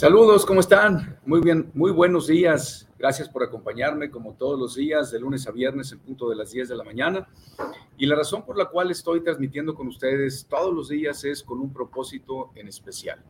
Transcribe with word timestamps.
Saludos, 0.00 0.46
¿cómo 0.46 0.60
están? 0.60 1.18
Muy 1.26 1.42
bien, 1.42 1.70
muy 1.74 1.90
buenos 1.90 2.26
días. 2.26 2.88
Gracias 2.98 3.28
por 3.28 3.42
acompañarme 3.42 4.10
como 4.10 4.32
todos 4.32 4.58
los 4.58 4.74
días, 4.74 5.10
de 5.10 5.20
lunes 5.20 5.46
a 5.46 5.50
viernes 5.50 5.92
en 5.92 5.98
punto 5.98 6.30
de 6.30 6.36
las 6.36 6.52
10 6.52 6.70
de 6.70 6.74
la 6.74 6.84
mañana. 6.84 7.28
Y 7.98 8.06
la 8.06 8.16
razón 8.16 8.46
por 8.46 8.56
la 8.56 8.64
cual 8.64 8.90
estoy 8.90 9.22
transmitiendo 9.22 9.74
con 9.74 9.88
ustedes 9.88 10.46
todos 10.48 10.74
los 10.74 10.88
días 10.88 11.22
es 11.24 11.42
con 11.42 11.60
un 11.60 11.70
propósito 11.70 12.50
en 12.54 12.68
especial. 12.68 13.22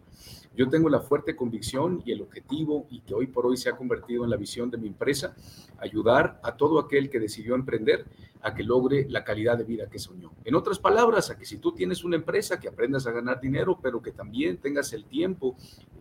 Yo 0.55 0.69
tengo 0.69 0.88
la 0.88 1.01
fuerte 1.01 1.34
convicción 1.34 2.02
y 2.05 2.12
el 2.12 2.23
objetivo, 2.23 2.87
y 2.89 3.00
que 3.00 3.14
hoy 3.14 3.27
por 3.27 3.47
hoy 3.47 3.56
se 3.56 3.69
ha 3.69 3.77
convertido 3.77 4.23
en 4.23 4.30
la 4.30 4.37
visión 4.37 4.70
de 4.70 4.78
mi 4.78 4.87
empresa, 4.87 5.34
ayudar 5.78 6.41
a 6.45 6.56
todo 6.56 6.78
aquel 6.78 7.11
que 7.11 7.19
decidió 7.19 7.56
emprender 7.56 8.05
a 8.42 8.55
que 8.55 8.62
logre 8.62 9.06
la 9.09 9.23
calidad 9.25 9.59
de 9.59 9.64
vida 9.64 9.89
que 9.89 9.98
soñó. 9.98 10.33
En 10.45 10.55
otras 10.55 10.78
palabras, 10.78 11.30
a 11.30 11.37
que 11.37 11.45
si 11.45 11.59
tú 11.59 11.73
tienes 11.73 12.05
una 12.05 12.16
empresa, 12.16 12.59
que 12.59 12.69
aprendas 12.69 13.06
a 13.06 13.12
ganar 13.12 13.41
dinero, 13.41 13.78
pero 13.80 14.00
que 14.02 14.12
también 14.12 14.59
tengas 14.59 14.92
el 14.92 15.05
tiempo 15.05 15.56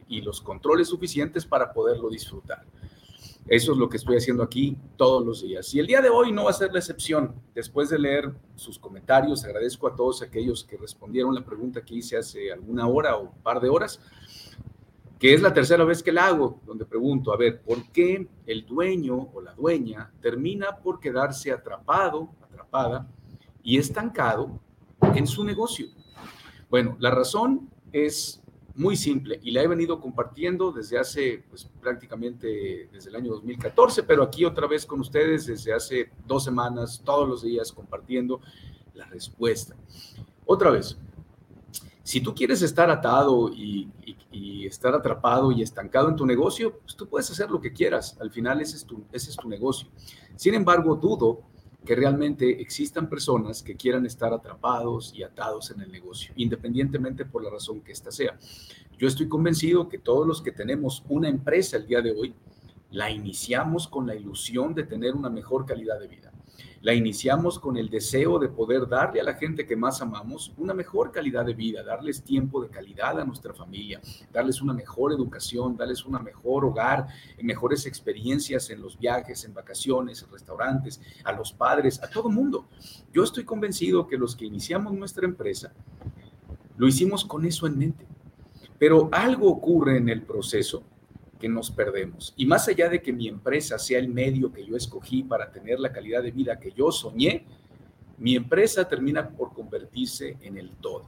y 0.09 0.21
los 0.21 0.41
controles 0.41 0.89
suficientes 0.89 1.45
para 1.45 1.71
poderlo 1.71 2.09
disfrutar. 2.09 2.65
Eso 3.47 3.71
es 3.71 3.77
lo 3.77 3.89
que 3.89 3.97
estoy 3.97 4.17
haciendo 4.17 4.43
aquí 4.43 4.77
todos 4.95 5.25
los 5.25 5.41
días. 5.41 5.73
Y 5.73 5.79
el 5.79 5.87
día 5.87 6.01
de 6.01 6.09
hoy 6.09 6.31
no 6.31 6.43
va 6.43 6.51
a 6.51 6.53
ser 6.53 6.71
la 6.71 6.79
excepción. 6.79 7.33
Después 7.55 7.89
de 7.89 7.97
leer 7.97 8.31
sus 8.55 8.77
comentarios, 8.77 9.43
agradezco 9.43 9.88
a 9.88 9.95
todos 9.95 10.21
aquellos 10.21 10.63
que 10.63 10.77
respondieron 10.77 11.33
la 11.33 11.43
pregunta 11.43 11.83
que 11.83 11.95
hice 11.95 12.17
hace 12.17 12.51
alguna 12.51 12.88
hora 12.88 13.16
o 13.16 13.23
un 13.23 13.41
par 13.41 13.59
de 13.59 13.69
horas, 13.69 13.99
que 15.17 15.33
es 15.33 15.41
la 15.41 15.53
tercera 15.53 15.83
vez 15.83 16.03
que 16.03 16.11
la 16.11 16.27
hago, 16.27 16.59
donde 16.66 16.85
pregunto, 16.85 17.33
a 17.33 17.38
ver, 17.38 17.61
¿por 17.61 17.91
qué 17.91 18.27
el 18.45 18.66
dueño 18.66 19.29
o 19.33 19.41
la 19.41 19.53
dueña 19.53 20.11
termina 20.21 20.77
por 20.77 20.99
quedarse 20.99 21.51
atrapado, 21.51 22.29
atrapada 22.44 23.07
y 23.63 23.77
estancado 23.77 24.59
en 25.16 25.25
su 25.25 25.44
negocio? 25.44 25.88
Bueno, 26.69 26.95
la 26.99 27.09
razón 27.09 27.67
es 27.91 28.44
muy 28.80 28.95
simple 28.95 29.39
y 29.44 29.52
la 29.52 29.61
he 29.61 29.67
venido 29.67 29.99
compartiendo 29.99 30.72
desde 30.72 30.97
hace 30.97 31.44
pues, 31.49 31.69
prácticamente 31.81 32.89
desde 32.91 33.09
el 33.09 33.17
año 33.17 33.31
2014, 33.31 34.03
pero 34.03 34.23
aquí 34.23 34.45
otra 34.45 34.67
vez 34.67 34.85
con 34.85 35.02
ustedes 35.02 35.47
desde 35.47 35.73
hace 35.73 36.09
dos 36.25 36.45
semanas, 36.45 37.02
todos 37.03 37.27
los 37.27 37.44
días 37.44 37.73
compartiendo 37.73 38.39
la 38.94 39.05
respuesta. 39.05 39.75
Otra 40.45 40.72
vez, 40.72 40.97
si 42.03 42.22
tú 42.22 42.33
quieres 42.33 42.61
estar 42.61 42.89
atado 42.89 43.50
y, 43.53 43.91
estar 44.66 44.94
atrapado 44.94 45.52
y 45.52 45.63
estancado 45.63 46.09
en 46.09 46.16
tu 46.16 46.25
negocio, 46.25 46.80
pues 46.80 46.95
tú 46.95 47.07
puedes 47.07 47.30
hacer 47.31 47.50
lo 47.50 47.59
que 47.59 47.73
quieras. 47.73 48.16
Al 48.22 48.31
final 48.31 48.61
ese 48.61 48.77
es 48.77 48.85
tu, 48.85 49.03
ese 49.11 49.31
es 49.31 49.35
tu 49.35 49.50
negocio. 49.50 49.89
Sin 50.35 50.53
embargo, 50.53 50.95
dudo 50.95 51.41
que 51.85 51.95
realmente 51.95 52.61
existan 52.61 53.09
personas 53.09 53.63
que 53.63 53.75
quieran 53.75 54.05
estar 54.05 54.33
atrapados 54.33 55.13
y 55.16 55.23
atados 55.23 55.72
en 55.72 55.81
el 55.81 55.91
negocio, 55.91 56.33
independientemente 56.35 57.25
por 57.25 57.44
la 57.44 57.49
razón 57.49 57.81
que 57.81 57.91
ésta 57.91 58.11
sea. 58.11 58.38
Yo 58.97 59.08
estoy 59.08 59.27
convencido 59.27 59.88
que 59.88 59.97
todos 59.97 60.27
los 60.27 60.41
que 60.41 60.52
tenemos 60.52 61.03
una 61.07 61.30
empresa 61.30 61.77
el 61.77 61.88
día 61.88 62.02
de 62.02 62.11
hoy, 62.11 62.35
la 62.91 63.11
iniciamos 63.11 63.88
con 63.88 64.07
la 64.07 64.16
ilusión 64.16 64.73
de 64.73 64.83
tener 64.83 65.13
una 65.13 65.30
mejor 65.30 65.66
calidad 65.66 66.00
de 66.00 66.07
vida. 66.07 66.28
La 66.81 66.93
iniciamos 66.93 67.59
con 67.59 67.77
el 67.77 67.89
deseo 67.89 68.39
de 68.39 68.49
poder 68.49 68.88
darle 68.88 69.19
a 69.19 69.23
la 69.23 69.33
gente 69.33 69.65
que 69.65 69.75
más 69.75 70.02
amamos 70.02 70.53
una 70.57 70.73
mejor 70.73 71.11
calidad 71.11 71.45
de 71.45 71.53
vida, 71.53 71.84
darles 71.84 72.23
tiempo 72.23 72.61
de 72.61 72.69
calidad 72.69 73.19
a 73.19 73.25
nuestra 73.25 73.53
familia, 73.53 74.01
darles 74.31 74.61
una 74.61 74.73
mejor 74.73 75.11
educación, 75.11 75.75
darles 75.75 76.06
una 76.06 76.19
mejor 76.19 76.66
hogar, 76.66 77.07
mejores 77.41 77.85
experiencias 77.85 78.69
en 78.69 78.81
los 78.81 78.97
viajes, 78.97 79.44
en 79.44 79.53
vacaciones, 79.53 80.23
en 80.23 80.31
restaurantes, 80.31 81.01
a 81.23 81.31
los 81.34 81.51
padres, 81.51 82.01
a 82.01 82.09
todo 82.09 82.29
mundo. 82.29 82.67
Yo 83.13 83.23
estoy 83.23 83.44
convencido 83.44 84.07
que 84.07 84.17
los 84.17 84.35
que 84.35 84.45
iniciamos 84.45 84.94
nuestra 84.94 85.25
empresa 85.25 85.73
lo 86.78 86.88
hicimos 86.88 87.25
con 87.25 87.45
eso 87.45 87.67
en 87.67 87.78
mente. 87.78 88.07
Pero 88.78 89.09
algo 89.11 89.50
ocurre 89.50 89.97
en 89.97 90.07
el 90.07 90.22
proceso 90.22 90.84
que 91.39 91.50
nos 91.50 91.72
perdemos. 91.72 92.33
Y 92.35 92.45
más 92.45 92.67
allá 92.67 92.89
de 92.89 93.01
que 93.01 93.13
mi 93.13 93.27
empresa 93.27 93.79
sea 93.79 94.00
el 94.00 94.09
medio 94.09 94.51
que 94.51 94.66
yo 94.66 94.75
escogí 94.75 95.23
para 95.23 95.51
tener 95.51 95.79
la 95.79 95.91
calidad 95.91 96.22
de 96.22 96.31
vida 96.31 96.59
que 96.59 96.72
yo 96.72 96.91
soñé, 96.91 97.45
mi 98.17 98.35
empresa 98.35 98.88
termina 98.88 99.29
por 99.29 99.53
convertirse 99.53 100.38
en 100.41 100.57
el 100.57 100.72
todo. 100.72 101.07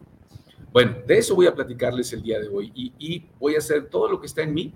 Bueno, 0.72 0.96
de 1.06 1.18
eso 1.18 1.36
voy 1.36 1.48
a 1.48 1.54
platicarles 1.54 2.14
el 2.14 2.24
día 2.24 2.40
de 2.40 2.48
hoy 2.48 2.72
y, 2.76 3.26
voy 3.40 3.56
a 3.56 3.58
hacer 3.58 3.90
todo 3.90 4.08
lo 4.08 4.22
que 4.22 4.28
está 4.28 4.42
en 4.42 4.54
mí 4.54 4.74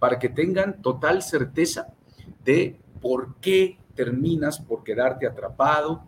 para 0.00 0.18
que 0.18 0.28
tengan 0.28 0.82
total 0.82 1.22
certeza 1.22 1.94
de 2.44 2.80
por 3.00 3.36
qué 3.36 3.78
terminas 3.94 4.58
por 4.58 4.82
quedarte 4.82 5.26
atrapado 5.26 6.02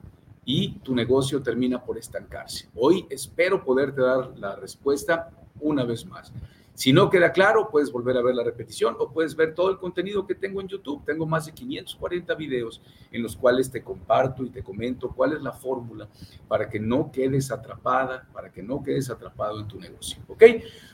y 0.44 0.78
tu 0.81 0.94
negocio 0.94 1.41
termina 1.41 1.84
por 1.84 1.98
estancarse. 1.98 2.69
Hoy 2.75 3.06
espero 3.10 3.64
poderte 3.64 4.00
dar 4.00 4.37
la 4.37 4.56
respuesta 4.56 5.31
una 5.60 5.84
vez 5.84 6.04
más. 6.04 6.32
Si 6.78 6.93
no 6.93 7.11
queda 7.11 7.33
claro, 7.33 7.71
puedes 7.72 7.91
volver 7.91 8.16
a 8.16 8.22
ver 8.22 8.37
la 8.37 8.44
repetición 8.44 8.94
o 9.00 9.11
puedes 9.11 9.34
ver 9.34 9.53
todo 9.53 9.69
el 9.69 9.78
contenido 9.78 10.25
que 10.28 10.37
tengo 10.37 10.61
en 10.61 10.69
YouTube. 10.69 11.05
Tengo 11.05 11.27
más 11.27 11.47
de 11.47 11.53
540 11.53 12.33
videos 12.37 12.81
en 13.11 13.21
los 13.21 13.34
cuales 13.34 13.69
te 13.69 13.83
comparto 13.83 14.44
y 14.44 14.50
te 14.50 14.62
comento 14.62 15.11
cuál 15.11 15.33
es 15.33 15.43
la 15.43 15.50
fórmula 15.50 16.09
para 16.47 16.71
que 16.71 16.78
no 16.78 17.11
quedes 17.11 17.50
atrapada, 17.50 18.28
para 18.33 18.53
que 18.53 18.62
no 18.62 18.81
quedes 18.81 19.11
atrapado 19.11 19.59
en 19.59 19.67
tu 19.67 19.81
negocio. 19.81 20.22
¿Ok? 20.28 20.44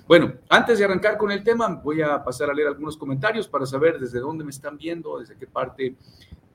Bueno, 0.09 0.33
antes 0.49 0.78
de 0.78 0.87
arrancar 0.87 1.19
con 1.19 1.31
el 1.31 1.44
tema, 1.44 1.69
voy 1.69 2.00
a 2.00 2.25
pasar 2.25 2.49
a 2.49 2.55
leer 2.55 2.69
algunos 2.69 2.97
comentarios 2.97 3.47
para 3.47 3.67
saber 3.67 3.99
desde 4.00 4.21
dónde 4.21 4.43
me 4.43 4.53
están 4.53 4.78
viendo, 4.78 5.19
desde 5.19 5.37
qué 5.37 5.47
parte 5.47 5.97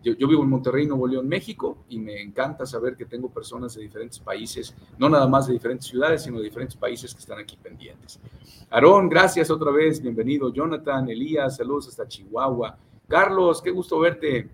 yo, 0.02 0.28
vivo 0.28 0.44
en 0.44 0.50
Monterrey, 0.50 0.86
Nuevo 0.86 1.08
León, 1.08 1.28
México, 1.28 1.80
y 1.90 2.00
me 2.00 2.22
encanta 2.22 2.66
saber 2.66 2.96
que 2.96 3.06
tengo 3.06 3.30
personas 3.30 3.76
de 3.76 3.82
diferentes 3.82 4.20
países, 4.20 4.74
no 4.98 5.10
nada 5.10 5.28
más 5.28 5.48
de 5.48 5.54
diferentes 5.54 5.88
ciudades, 5.88 6.24
sino 6.24 6.38
de 6.38 6.46
diferentes 6.46 6.78
países 6.78 7.14
que 7.14 7.20
están 7.20 7.40
aquí 7.40 7.58
pendientes. 7.58 8.20
Aarón, 8.70 9.10
gracias 9.10 9.52
otra 9.52 9.72
vez, 9.72 10.02
bienvenido. 10.02 10.54
Jonathan, 10.54 11.10
Elías, 11.10 11.58
saludos 11.58 11.90
hasta 11.90 12.08
Chihuahua. 12.08 12.78
Carlos, 13.08 13.62
qué 13.62 13.72
gusto 13.72 14.00
verte. 14.00 14.50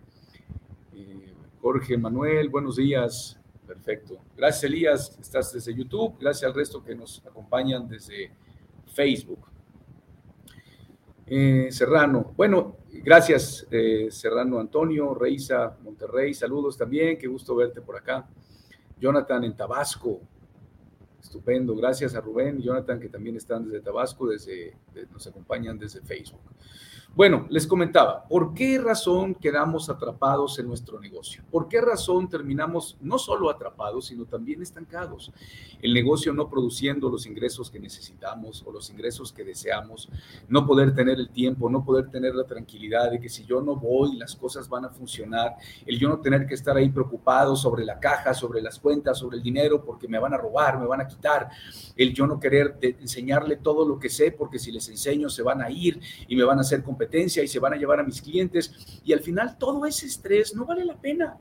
Eh, 0.93 1.33
Jorge 1.61 1.97
Manuel, 1.97 2.49
buenos 2.49 2.77
días. 2.77 3.39
Perfecto. 3.67 4.17
Gracias, 4.35 4.63
Elías, 4.63 5.17
estás 5.19 5.53
desde 5.53 5.75
YouTube. 5.75 6.15
Gracias 6.19 6.49
al 6.49 6.55
resto 6.55 6.83
que 6.83 6.95
nos 6.95 7.23
acompañan 7.25 7.87
desde 7.87 8.31
Facebook. 8.93 9.39
Eh, 11.27 11.67
Serrano, 11.71 12.33
bueno, 12.35 12.77
Gracias, 13.03 13.67
eh, 13.69 14.07
Serrano 14.09 14.59
Antonio, 14.59 15.13
Reisa 15.13 15.77
Monterrey, 15.83 16.33
saludos 16.33 16.77
también, 16.77 17.17
qué 17.17 17.27
gusto 17.27 17.55
verte 17.55 17.81
por 17.81 17.97
acá. 17.97 18.27
Jonathan 18.99 19.43
en 19.43 19.55
Tabasco, 19.55 20.21
estupendo, 21.21 21.75
gracias 21.75 22.15
a 22.15 22.21
Rubén 22.21 22.59
y 22.59 22.63
Jonathan 22.63 22.99
que 22.99 23.09
también 23.09 23.35
están 23.35 23.65
desde 23.65 23.81
Tabasco, 23.81 24.27
desde, 24.27 24.75
nos 25.11 25.27
acompañan 25.27 25.77
desde 25.77 26.01
Facebook. 26.01 26.41
Bueno, 27.15 27.47
les 27.49 27.65
comentaba, 27.65 28.25
¿por 28.25 28.53
qué 28.53 28.77
razón 28.77 29.35
quedamos 29.35 29.89
atrapados 29.89 30.59
en 30.59 30.67
nuestro 30.67 30.99
negocio? 30.99 31.43
¿Por 31.49 31.69
qué 31.69 31.79
razón 31.79 32.27
terminamos 32.27 32.97
no 32.99 33.17
solo 33.17 33.49
atrapados, 33.49 34.07
sino 34.07 34.25
también 34.25 34.61
estancados? 34.61 35.31
El 35.81 35.93
negocio 35.93 36.33
no 36.33 36.49
produciendo 36.49 37.09
los 37.09 37.25
ingresos 37.25 37.71
que 37.71 37.79
necesitamos 37.79 38.65
o 38.65 38.71
los 38.73 38.89
ingresos 38.89 39.31
que 39.31 39.45
deseamos, 39.45 40.09
no 40.49 40.67
poder 40.67 40.93
tener 40.93 41.17
el 41.17 41.29
tiempo, 41.29 41.69
no 41.69 41.85
poder 41.85 42.09
tener 42.09 42.35
la 42.35 42.43
tranquilidad 42.43 43.09
de 43.11 43.21
que 43.21 43.29
si 43.29 43.45
yo 43.45 43.61
no 43.61 43.77
voy, 43.77 44.17
las 44.17 44.35
cosas 44.35 44.67
van 44.67 44.83
a 44.83 44.89
funcionar, 44.89 45.55
el 45.85 45.97
yo 45.97 46.09
no 46.09 46.19
tener 46.19 46.45
que 46.45 46.55
estar 46.55 46.75
ahí 46.75 46.89
preocupado 46.89 47.55
sobre 47.55 47.85
la 47.85 47.97
caja, 47.97 48.33
sobre 48.33 48.61
las 48.61 48.77
cuentas, 48.77 49.19
sobre 49.19 49.37
el 49.37 49.43
dinero, 49.43 49.85
porque 49.85 50.09
me 50.09 50.19
van 50.19 50.33
a 50.33 50.37
robar, 50.37 50.77
me 50.77 50.85
van 50.85 50.99
a 50.99 51.07
quitar, 51.07 51.47
el 51.95 52.13
yo 52.13 52.27
no 52.27 52.41
querer 52.41 52.77
enseñarle 52.81 53.55
todo 53.55 53.87
lo 53.87 53.97
que 53.97 54.09
sé, 54.09 54.33
porque 54.33 54.59
si 54.59 54.69
les 54.69 54.89
enseño 54.89 55.29
se 55.29 55.43
van 55.43 55.61
a 55.61 55.71
ir 55.71 56.01
y 56.27 56.35
me 56.35 56.43
van 56.43 56.57
a 56.57 56.61
hacer 56.61 56.83
competencia 56.83 57.04
y 57.13 57.47
se 57.47 57.59
van 57.59 57.73
a 57.73 57.77
llevar 57.77 57.99
a 57.99 58.03
mis 58.03 58.21
clientes 58.21 59.01
y 59.03 59.13
al 59.13 59.21
final 59.21 59.57
todo 59.57 59.85
ese 59.85 60.05
estrés 60.05 60.55
no 60.55 60.65
vale 60.65 60.85
la 60.85 60.95
pena. 60.95 61.37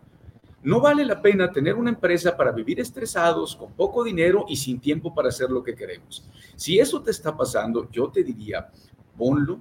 No 0.63 0.81
vale 0.81 1.05
la 1.05 1.21
pena 1.21 1.53
tener 1.53 1.75
una 1.75 1.91
empresa 1.91 2.35
para 2.35 2.51
vivir 2.51 2.81
estresados, 2.81 3.55
con 3.55 3.73
poco 3.73 4.03
dinero 4.03 4.47
y 4.49 4.57
sin 4.57 4.81
tiempo 4.81 5.15
para 5.15 5.29
hacer 5.29 5.51
lo 5.51 5.63
que 5.63 5.75
queremos. 5.75 6.27
Si 6.57 6.79
eso 6.79 7.03
te 7.03 7.11
está 7.11 7.37
pasando, 7.37 7.91
yo 7.91 8.09
te 8.11 8.25
diría, 8.25 8.71
ponlo, 9.19 9.61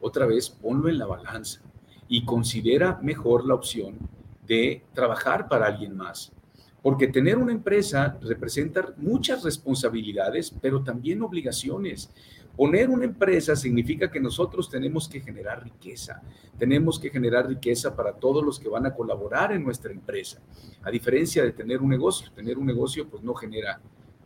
otra 0.00 0.24
vez, 0.24 0.48
ponlo 0.48 0.88
en 0.88 0.98
la 0.98 1.06
balanza 1.06 1.60
y 2.08 2.24
considera 2.24 2.98
mejor 3.02 3.46
la 3.46 3.54
opción 3.54 3.98
de 4.46 4.82
trabajar 4.94 5.48
para 5.48 5.66
alguien 5.66 5.94
más. 5.94 6.32
Porque 6.82 7.08
tener 7.08 7.36
una 7.36 7.52
empresa 7.52 8.16
representa 8.22 8.94
muchas 8.96 9.42
responsabilidades, 9.42 10.54
pero 10.62 10.82
también 10.82 11.22
obligaciones. 11.22 12.10
Poner 12.58 12.90
una 12.90 13.04
empresa 13.04 13.54
significa 13.54 14.10
que 14.10 14.18
nosotros 14.18 14.68
tenemos 14.68 15.08
que 15.08 15.20
generar 15.20 15.62
riqueza, 15.62 16.20
tenemos 16.58 16.98
que 16.98 17.08
generar 17.08 17.46
riqueza 17.46 17.94
para 17.94 18.14
todos 18.14 18.44
los 18.44 18.58
que 18.58 18.68
van 18.68 18.84
a 18.84 18.92
colaborar 18.92 19.52
en 19.52 19.62
nuestra 19.62 19.92
empresa. 19.92 20.40
A 20.82 20.90
diferencia 20.90 21.44
de 21.44 21.52
tener 21.52 21.80
un 21.80 21.88
negocio, 21.88 22.32
tener 22.32 22.58
un 22.58 22.66
negocio 22.66 23.08
pues 23.08 23.22
no 23.22 23.32
genera, 23.32 23.80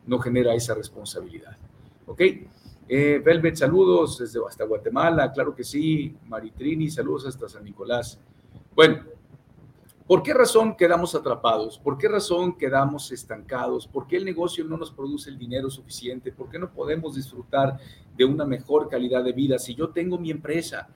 no 0.07 0.19
genera 0.19 0.55
esa 0.55 0.75
responsabilidad. 0.75 1.59
¿Ok? 2.07 2.23
Eh, 2.89 3.21
Velvet, 3.23 3.57
saludos 3.57 4.17
desde 4.17 4.41
hasta 4.49 4.65
Guatemala, 4.65 5.31
claro 5.31 5.55
que 5.55 5.63
sí. 5.63 6.17
Maritrini, 6.27 6.89
saludos 6.89 7.27
hasta 7.27 7.51
San 7.51 7.65
Nicolás. 7.65 8.19
Bueno, 8.75 9.03
¿Por 10.07 10.23
qué 10.23 10.35
razón 10.35 10.77
quedamos 10.77 11.15
atrapados? 11.15 11.79
¿Por 11.79 11.97
qué 11.97 12.09
razón 12.09 12.59
quedamos 12.59 13.11
estancados? 13.13 13.87
¿Por 13.87 14.07
qué 14.07 14.17
el 14.17 14.25
negocio 14.25 14.65
no 14.65 14.77
nos 14.77 14.91
produce 14.91 15.31
el 15.31 15.39
dinero 15.39 15.71
suficiente? 15.71 16.33
¿Por 16.33 16.51
qué 16.51 16.59
no 16.59 16.71
podemos 16.71 17.15
disfrutar 17.15 17.79
de 18.17 18.25
una 18.25 18.45
mejor 18.45 18.89
calidad 18.89 19.25
de 19.25 19.33
vida 19.33 19.59
si 19.59 19.75
yo 19.75 19.91
tengo 19.91 20.19
mi 20.19 20.31
empresa? 20.31 20.89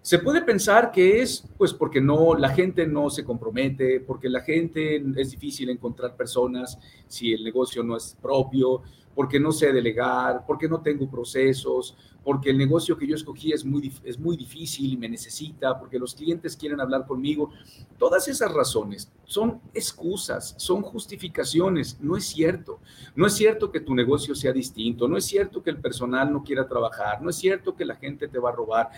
Se 0.00 0.18
puede 0.18 0.42
pensar 0.42 0.90
que 0.90 1.20
es 1.20 1.44
pues 1.58 1.74
porque 1.74 2.00
no 2.00 2.34
la 2.34 2.48
gente 2.50 2.86
no 2.86 3.10
se 3.10 3.24
compromete, 3.24 4.00
porque 4.00 4.28
la 4.28 4.40
gente 4.40 5.02
es 5.16 5.30
difícil 5.30 5.68
encontrar 5.68 6.16
personas 6.16 6.78
si 7.06 7.32
el 7.32 7.44
negocio 7.44 7.82
no 7.82 7.96
es 7.96 8.16
propio, 8.20 8.82
porque 9.14 9.40
no 9.40 9.52
sé 9.52 9.72
delegar, 9.72 10.44
porque 10.46 10.68
no 10.68 10.80
tengo 10.80 11.10
procesos, 11.10 11.96
porque 12.28 12.50
el 12.50 12.58
negocio 12.58 12.98
que 12.98 13.06
yo 13.06 13.14
escogí 13.14 13.52
es 13.52 13.64
muy, 13.64 13.90
es 14.04 14.18
muy 14.18 14.36
difícil 14.36 14.92
y 14.92 14.98
me 14.98 15.08
necesita, 15.08 15.78
porque 15.78 15.98
los 15.98 16.14
clientes 16.14 16.58
quieren 16.58 16.78
hablar 16.78 17.06
conmigo. 17.06 17.48
Todas 17.96 18.28
esas 18.28 18.52
razones 18.52 19.10
son 19.24 19.62
excusas, 19.72 20.54
son 20.58 20.82
justificaciones. 20.82 21.96
No 22.02 22.18
es 22.18 22.26
cierto. 22.26 22.80
No 23.16 23.26
es 23.26 23.32
cierto 23.32 23.72
que 23.72 23.80
tu 23.80 23.94
negocio 23.94 24.34
sea 24.34 24.52
distinto, 24.52 25.08
no 25.08 25.16
es 25.16 25.24
cierto 25.24 25.62
que 25.62 25.70
el 25.70 25.78
personal 25.78 26.30
no 26.30 26.44
quiera 26.44 26.68
trabajar, 26.68 27.22
no 27.22 27.30
es 27.30 27.36
cierto 27.36 27.74
que 27.74 27.86
la 27.86 27.96
gente 27.96 28.28
te 28.28 28.38
va 28.38 28.50
a 28.50 28.56
robar. 28.56 28.90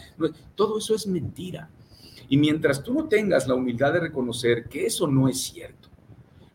todo 0.57 0.79
eso 0.79 0.97
es 0.97 1.07
mentira. 1.07 1.71
Y 2.29 2.37
mientras 2.37 2.83
tú 2.83 2.93
no 2.93 3.07
tengas 3.07 3.47
la 3.47 3.55
humildad 3.55 3.93
de 3.93 4.01
reconocer 4.01 4.69
que 4.69 4.87
eso 4.87 5.07
no 5.07 5.29
es 5.29 5.41
cierto, 5.41 5.89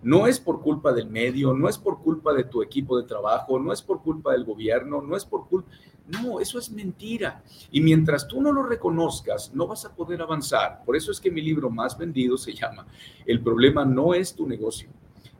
no 0.03 0.27
es 0.27 0.41
por 0.41 0.61
culpa 0.61 0.91
del 0.91 1.09
medio, 1.09 1.53
no 1.53 1.69
es 1.69 1.77
por 1.77 2.01
culpa 2.01 2.33
de 2.33 2.43
tu 2.43 2.61
equipo 2.61 2.97
de 2.97 3.07
trabajo, 3.07 3.57
no 3.59 3.71
es 3.71 3.81
por 3.81 4.03
culpa 4.03 4.33
del 4.33 4.43
gobierno, 4.43 5.01
no 5.01 5.15
es 5.15 5.23
por 5.23 5.47
culpa... 5.47 5.71
No, 6.07 6.39
eso 6.39 6.59
es 6.59 6.69
mentira. 6.69 7.43
Y 7.71 7.81
mientras 7.81 8.27
tú 8.27 8.41
no 8.41 8.51
lo 8.51 8.63
reconozcas, 8.63 9.53
no 9.53 9.67
vas 9.67 9.85
a 9.85 9.95
poder 9.95 10.21
avanzar. 10.21 10.83
Por 10.85 10.95
eso 10.95 11.11
es 11.11 11.19
que 11.19 11.31
mi 11.31 11.41
libro 11.41 11.69
más 11.69 11.97
vendido 11.97 12.37
se 12.37 12.53
llama 12.53 12.85
El 13.25 13.41
problema 13.41 13.85
no 13.85 14.13
es 14.13 14.35
tu 14.35 14.47
negocio. 14.47 14.89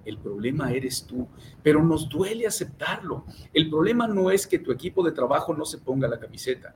El 0.05 0.19
problema 0.19 0.71
eres 0.71 1.03
tú, 1.05 1.27
pero 1.63 1.83
nos 1.83 2.07
duele 2.07 2.45
aceptarlo. 2.45 3.25
El 3.53 3.69
problema 3.69 4.07
no 4.07 4.29
es 4.29 4.45
que 4.45 4.59
tu 4.59 4.71
equipo 4.71 5.03
de 5.03 5.11
trabajo 5.11 5.53
no 5.53 5.65
se 5.65 5.79
ponga 5.79 6.07
la 6.07 6.19
camiseta. 6.19 6.75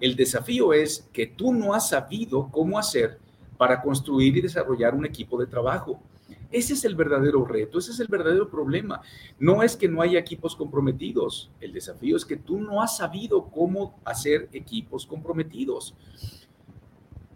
El 0.00 0.16
desafío 0.16 0.72
es 0.72 1.08
que 1.12 1.26
tú 1.26 1.52
no 1.52 1.74
has 1.74 1.90
sabido 1.90 2.48
cómo 2.50 2.78
hacer 2.78 3.18
para 3.58 3.82
construir 3.82 4.38
y 4.38 4.40
desarrollar 4.40 4.94
un 4.94 5.04
equipo 5.04 5.38
de 5.38 5.46
trabajo. 5.46 6.00
Ese 6.50 6.74
es 6.74 6.84
el 6.84 6.96
verdadero 6.96 7.44
reto, 7.44 7.78
ese 7.78 7.92
es 7.92 8.00
el 8.00 8.08
verdadero 8.08 8.50
problema. 8.50 9.00
No 9.38 9.62
es 9.62 9.76
que 9.76 9.88
no 9.88 10.02
haya 10.02 10.18
equipos 10.18 10.56
comprometidos, 10.56 11.50
el 11.60 11.72
desafío 11.72 12.16
es 12.16 12.24
que 12.24 12.36
tú 12.36 12.58
no 12.60 12.82
has 12.82 12.96
sabido 12.96 13.48
cómo 13.50 14.00
hacer 14.04 14.48
equipos 14.52 15.06
comprometidos. 15.06 15.94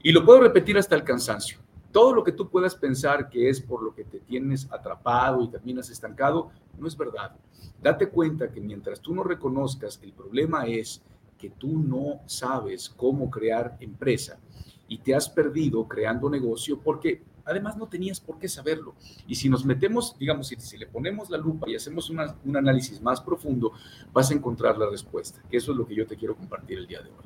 Y 0.03 0.13
lo 0.13 0.25
puedo 0.25 0.41
repetir 0.41 0.77
hasta 0.77 0.97
el 0.97 1.05
cansancio. 1.05 1.59
Todo 1.93 2.13
lo 2.13 2.25
que 2.25 2.33
tú 2.33 2.51
puedas 2.51 2.75
pensar 2.75 3.31
que 3.31 3.49
es 3.49 3.61
por 3.61 3.83
lo 3.83 3.95
que 3.95 4.05
te 4.05 4.19
tienes 4.19 4.71
atrapado 4.73 5.43
y 5.43 5.49
terminas 5.49 5.91
estancado, 5.91 6.51
no 6.77 6.89
es 6.89 6.97
verdad. 6.97 7.37
Date 7.81 8.09
cuenta 8.09 8.51
que 8.51 8.61
mientras 8.61 9.01
tú 9.01 9.15
no 9.15 9.23
reconozcas, 9.23 10.01
el 10.03 10.13
problema 10.13 10.67
es 10.67 11.03
que 11.39 11.51
tú 11.51 11.79
no 11.79 12.21
sabes 12.27 12.89
cómo 12.89 13.31
crear 13.31 13.77
empresa 13.79 14.41
y 14.89 14.99
te 14.99 15.15
has 15.15 15.29
perdido 15.29 15.87
creando 15.87 16.29
negocio 16.29 16.81
porque 16.81 17.23
Además, 17.45 17.77
no 17.77 17.87
tenías 17.87 18.21
por 18.21 18.39
qué 18.39 18.49
saberlo. 18.49 18.95
Y 19.27 19.35
si 19.35 19.49
nos 19.49 19.65
metemos, 19.65 20.17
digamos, 20.19 20.49
si, 20.49 20.79
le 20.79 20.87
ponemos 20.87 21.31
la 21.31 21.39
lupa 21.39 21.69
y 21.69 21.77
hacemos 21.77 22.11
un 22.11 22.57
análisis 22.57 23.01
más 23.03 23.21
profundo, 23.21 23.73
vas 24.13 24.31
a 24.31 24.35
encontrar 24.35 24.79
la 24.79 24.89
respuesta, 24.89 25.43
que 25.51 25.59
eso 25.59 25.73
es 25.73 25.79
lo 25.79 25.87
que 25.87 25.95
yo 25.95 26.07
te 26.07 26.17
quiero 26.17 26.37
compartir 26.37 26.79
el 26.79 26.87
día 26.87 27.03
de 27.03 27.11
hoy. 27.11 27.25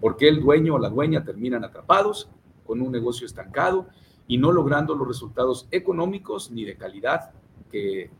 ¿Por 0.00 0.16
qué 0.16 0.28
el 0.28 0.40
dueño 0.40 0.74
o 0.74 0.78
la 0.78 0.88
dueña 0.88 1.24
terminan 1.24 1.64
atrapados 1.64 2.28
con 2.64 2.80
un 2.80 2.92
negocio 2.92 3.26
estancado 3.26 3.88
y 4.28 4.38
no 4.38 4.52
logrando 4.52 4.94
los 4.94 5.06
resultados 5.06 5.66
económicos 5.70 6.50
ni 6.50 6.64
de 6.64 6.76
calidad 6.76 7.30
que, 7.70 8.10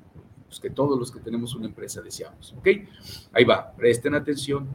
pues, 0.46 0.60
que 0.60 0.70
todos 0.70 0.98
los 0.98 1.10
que 1.10 1.20
tenemos 1.20 1.54
una 1.54 1.66
empresa 1.66 2.00
deseamos? 2.02 2.54
¿Ok? 2.58 2.68
Ahí 3.32 3.44
va, 3.44 3.72
presten 3.72 4.14
atención. 4.14 4.68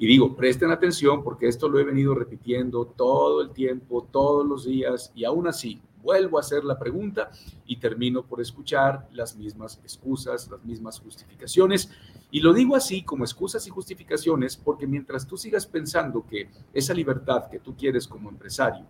Y 0.00 0.06
digo, 0.06 0.34
presten 0.34 0.70
atención 0.70 1.22
porque 1.22 1.46
esto 1.46 1.68
lo 1.68 1.78
he 1.78 1.84
venido 1.84 2.14
repitiendo 2.14 2.86
todo 2.86 3.42
el 3.42 3.50
tiempo, 3.50 4.08
todos 4.10 4.48
los 4.48 4.64
días, 4.64 5.12
y 5.14 5.24
aún 5.24 5.46
así 5.46 5.82
vuelvo 6.02 6.38
a 6.38 6.40
hacer 6.40 6.64
la 6.64 6.78
pregunta 6.78 7.30
y 7.66 7.76
termino 7.76 8.24
por 8.24 8.40
escuchar 8.40 9.06
las 9.12 9.36
mismas 9.36 9.78
excusas, 9.84 10.48
las 10.50 10.64
mismas 10.64 10.98
justificaciones. 11.00 11.90
Y 12.30 12.40
lo 12.40 12.54
digo 12.54 12.76
así 12.76 13.02
como 13.02 13.24
excusas 13.24 13.66
y 13.66 13.70
justificaciones 13.70 14.56
porque 14.56 14.86
mientras 14.86 15.26
tú 15.26 15.36
sigas 15.36 15.66
pensando 15.66 16.24
que 16.26 16.48
esa 16.72 16.94
libertad 16.94 17.50
que 17.50 17.58
tú 17.58 17.76
quieres 17.76 18.08
como 18.08 18.30
empresario 18.30 18.86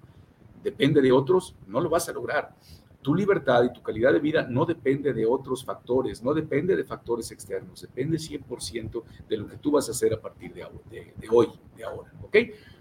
depende 0.62 1.02
de 1.02 1.10
otros, 1.10 1.56
no 1.66 1.80
lo 1.80 1.90
vas 1.90 2.08
a 2.08 2.12
lograr 2.12 2.54
tu 3.02 3.14
libertad 3.14 3.64
y 3.64 3.72
tu 3.72 3.82
calidad 3.82 4.12
de 4.12 4.18
vida 4.18 4.46
no 4.48 4.66
depende 4.66 5.12
de 5.12 5.24
otros 5.24 5.64
factores, 5.64 6.22
no 6.22 6.34
depende 6.34 6.76
de 6.76 6.84
factores 6.84 7.30
externos, 7.30 7.80
depende 7.80 8.18
100% 8.18 9.02
de 9.28 9.36
lo 9.36 9.48
que 9.48 9.56
tú 9.56 9.70
vas 9.70 9.88
a 9.88 9.92
hacer 9.92 10.12
a 10.12 10.20
partir 10.20 10.52
de, 10.52 10.66
de, 10.90 11.28
hoy, 11.30 11.48
de 11.76 11.84
ahora. 11.84 12.12
¿Ok? 12.22 12.36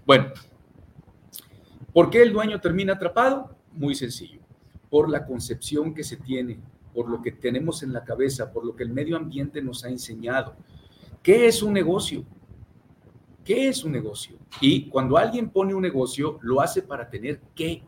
Bueno, 0.06 0.28
¿por 1.94 2.10
qué 2.10 2.22
el 2.22 2.34
dueño 2.34 2.60
termina 2.60 2.94
atrapado? 2.94 3.56
Muy 3.74 3.96
sencillo, 3.96 4.42
por 4.90 5.10
la 5.10 5.26
concepción 5.26 5.94
que 5.94 6.04
se 6.04 6.18
tiene, 6.18 6.60
por 6.94 7.10
lo 7.10 7.22
que 7.22 7.32
tenemos 7.32 7.82
en 7.84 7.94
la 7.94 8.04
cabeza, 8.04 8.52
por 8.52 8.66
lo 8.66 8.76
que 8.76 8.84
el 8.84 8.90
medio 8.90 9.16
ambiente 9.16 9.62
nos 9.62 9.86
ha 9.86 9.90
enseñado. 9.90 10.56
¿Qué 11.24 11.48
es 11.48 11.64
un 11.64 11.74
negocio? 11.74 12.26
¿Qué 13.46 13.70
es 13.70 13.84
un 13.86 13.94
negocio? 13.94 14.38
Y 14.60 14.90
cuando 14.90 15.18
alguien 15.18 15.50
pone 15.50 15.74
un 15.74 15.82
negocio, 15.82 16.40
lo 16.42 16.60
hace 16.60 16.82
para 16.82 17.10
tener 17.10 17.40
qué 17.56 17.84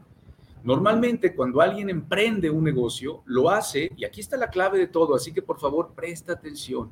Normalmente 0.63 1.35
cuando 1.35 1.61
alguien 1.61 1.89
emprende 1.89 2.49
un 2.49 2.63
negocio, 2.63 3.23
lo 3.25 3.49
hace, 3.49 3.91
y 3.95 4.05
aquí 4.05 4.19
está 4.19 4.37
la 4.37 4.49
clave 4.49 4.77
de 4.77 4.87
todo, 4.87 5.15
así 5.15 5.33
que 5.33 5.41
por 5.41 5.59
favor 5.59 5.93
presta 5.95 6.33
atención. 6.33 6.91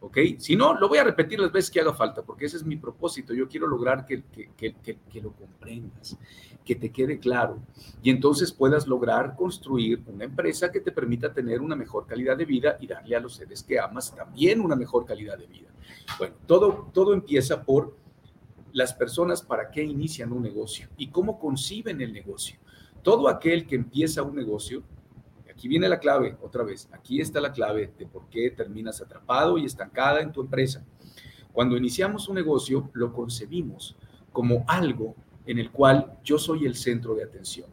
¿Ok? 0.00 0.18
Si 0.38 0.54
no, 0.54 0.74
lo 0.74 0.88
voy 0.88 0.98
a 0.98 1.04
repetir 1.04 1.40
las 1.40 1.50
veces 1.50 1.70
que 1.70 1.80
haga 1.80 1.94
falta, 1.94 2.22
porque 2.22 2.44
ese 2.44 2.58
es 2.58 2.64
mi 2.64 2.76
propósito. 2.76 3.32
Yo 3.32 3.48
quiero 3.48 3.66
lograr 3.66 4.04
que, 4.04 4.22
que, 4.24 4.50
que, 4.54 4.98
que, 5.10 5.20
lo 5.22 5.32
comprendas, 5.32 6.18
que 6.62 6.74
te 6.74 6.92
quede 6.92 7.18
claro, 7.18 7.58
y 8.02 8.10
entonces 8.10 8.52
puedas 8.52 8.86
lograr 8.86 9.34
construir 9.34 10.02
una 10.06 10.24
empresa 10.24 10.70
que 10.70 10.80
te 10.80 10.92
permita 10.92 11.32
tener 11.32 11.62
una 11.62 11.74
mejor 11.74 12.06
calidad 12.06 12.36
de 12.36 12.44
vida 12.44 12.76
y 12.80 12.86
darle 12.86 13.16
a 13.16 13.20
los 13.20 13.34
seres 13.34 13.62
que 13.62 13.78
amas 13.78 14.14
también 14.14 14.60
una 14.60 14.76
mejor 14.76 15.06
calidad 15.06 15.38
de 15.38 15.46
vida. 15.46 15.68
Bueno, 16.18 16.34
todo, 16.46 16.90
todo 16.92 17.14
empieza 17.14 17.62
por 17.62 17.96
las 18.74 18.92
personas 18.92 19.40
para 19.40 19.70
qué 19.70 19.82
inician 19.82 20.32
un 20.32 20.42
negocio 20.42 20.88
y 20.98 21.08
cómo 21.08 21.38
conciben 21.38 22.00
el 22.02 22.12
negocio 22.12 22.58
todo 23.04 23.28
aquel 23.28 23.66
que 23.66 23.76
empieza 23.76 24.22
un 24.22 24.34
negocio, 24.34 24.82
aquí 25.48 25.68
viene 25.68 25.88
la 25.88 26.00
clave, 26.00 26.36
otra 26.42 26.64
vez, 26.64 26.88
aquí 26.90 27.20
está 27.20 27.38
la 27.38 27.52
clave 27.52 27.92
de 27.98 28.06
por 28.06 28.28
qué 28.30 28.50
terminas 28.50 29.00
atrapado 29.02 29.58
y 29.58 29.66
estancada 29.66 30.22
en 30.22 30.32
tu 30.32 30.40
empresa. 30.40 30.82
Cuando 31.52 31.76
iniciamos 31.76 32.28
un 32.28 32.34
negocio, 32.34 32.90
lo 32.94 33.12
concebimos 33.12 33.94
como 34.32 34.64
algo 34.66 35.14
en 35.46 35.58
el 35.58 35.70
cual 35.70 36.18
yo 36.24 36.38
soy 36.38 36.64
el 36.64 36.74
centro 36.74 37.14
de 37.14 37.24
atención. 37.24 37.68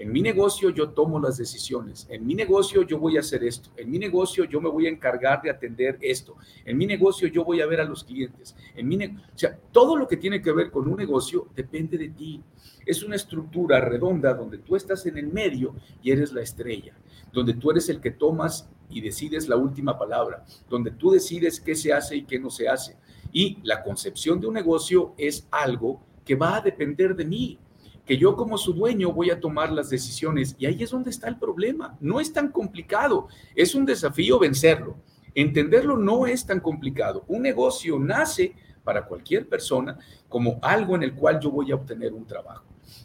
En 0.00 0.12
mi 0.12 0.22
negocio 0.22 0.70
yo 0.70 0.88
tomo 0.88 1.20
las 1.20 1.36
decisiones. 1.36 2.06
En 2.08 2.26
mi 2.26 2.34
negocio 2.34 2.84
yo 2.84 2.98
voy 2.98 3.18
a 3.18 3.20
hacer 3.20 3.44
esto. 3.44 3.68
En 3.76 3.90
mi 3.90 3.98
negocio 3.98 4.44
yo 4.44 4.58
me 4.58 4.70
voy 4.70 4.86
a 4.86 4.88
encargar 4.88 5.42
de 5.42 5.50
atender 5.50 5.98
esto. 6.00 6.38
En 6.64 6.78
mi 6.78 6.86
negocio 6.86 7.28
yo 7.28 7.44
voy 7.44 7.60
a 7.60 7.66
ver 7.66 7.82
a 7.82 7.84
los 7.84 8.02
clientes. 8.02 8.56
En 8.74 8.88
mi 8.88 8.96
o 8.96 9.10
sea, 9.34 9.58
todo 9.70 9.96
lo 9.96 10.08
que 10.08 10.16
tiene 10.16 10.40
que 10.40 10.52
ver 10.52 10.70
con 10.70 10.88
un 10.88 10.96
negocio 10.96 11.48
depende 11.54 11.98
de 11.98 12.08
ti. 12.08 12.42
Es 12.86 13.02
una 13.02 13.14
estructura 13.14 13.78
redonda 13.78 14.32
donde 14.32 14.56
tú 14.56 14.74
estás 14.74 15.04
en 15.04 15.18
el 15.18 15.26
medio 15.26 15.74
y 16.02 16.12
eres 16.12 16.32
la 16.32 16.40
estrella, 16.40 16.96
donde 17.30 17.52
tú 17.52 17.70
eres 17.70 17.90
el 17.90 18.00
que 18.00 18.12
tomas 18.12 18.70
y 18.88 19.02
decides 19.02 19.48
la 19.48 19.56
última 19.56 19.98
palabra, 19.98 20.46
donde 20.70 20.92
tú 20.92 21.10
decides 21.10 21.60
qué 21.60 21.74
se 21.74 21.92
hace 21.92 22.16
y 22.16 22.22
qué 22.22 22.38
no 22.38 22.48
se 22.48 22.70
hace. 22.70 22.96
Y 23.34 23.58
la 23.64 23.82
concepción 23.82 24.40
de 24.40 24.46
un 24.46 24.54
negocio 24.54 25.12
es 25.18 25.46
algo 25.50 26.00
que 26.24 26.36
va 26.36 26.56
a 26.56 26.62
depender 26.62 27.14
de 27.14 27.26
mí 27.26 27.58
que 28.04 28.16
yo 28.16 28.36
como 28.36 28.58
su 28.58 28.72
dueño 28.72 29.12
voy 29.12 29.30
a 29.30 29.40
tomar 29.40 29.70
las 29.72 29.90
decisiones. 29.90 30.56
Y 30.58 30.66
ahí 30.66 30.82
es 30.82 30.90
donde 30.90 31.10
está 31.10 31.28
el 31.28 31.38
problema. 31.38 31.96
No 32.00 32.20
es 32.20 32.32
tan 32.32 32.50
complicado, 32.50 33.28
es 33.54 33.74
un 33.74 33.84
desafío 33.84 34.38
vencerlo. 34.38 34.96
Entenderlo 35.34 35.96
no 35.96 36.26
es 36.26 36.44
tan 36.44 36.60
complicado. 36.60 37.24
Un 37.28 37.42
negocio 37.42 37.98
nace 37.98 38.54
para 38.82 39.06
cualquier 39.06 39.48
persona 39.48 39.98
como 40.28 40.58
algo 40.62 40.96
en 40.96 41.02
el 41.02 41.14
cual 41.14 41.38
yo 41.40 41.50
voy 41.50 41.70
a 41.70 41.76
obtener 41.76 42.12
un 42.12 42.26
trabajo. 42.26 42.64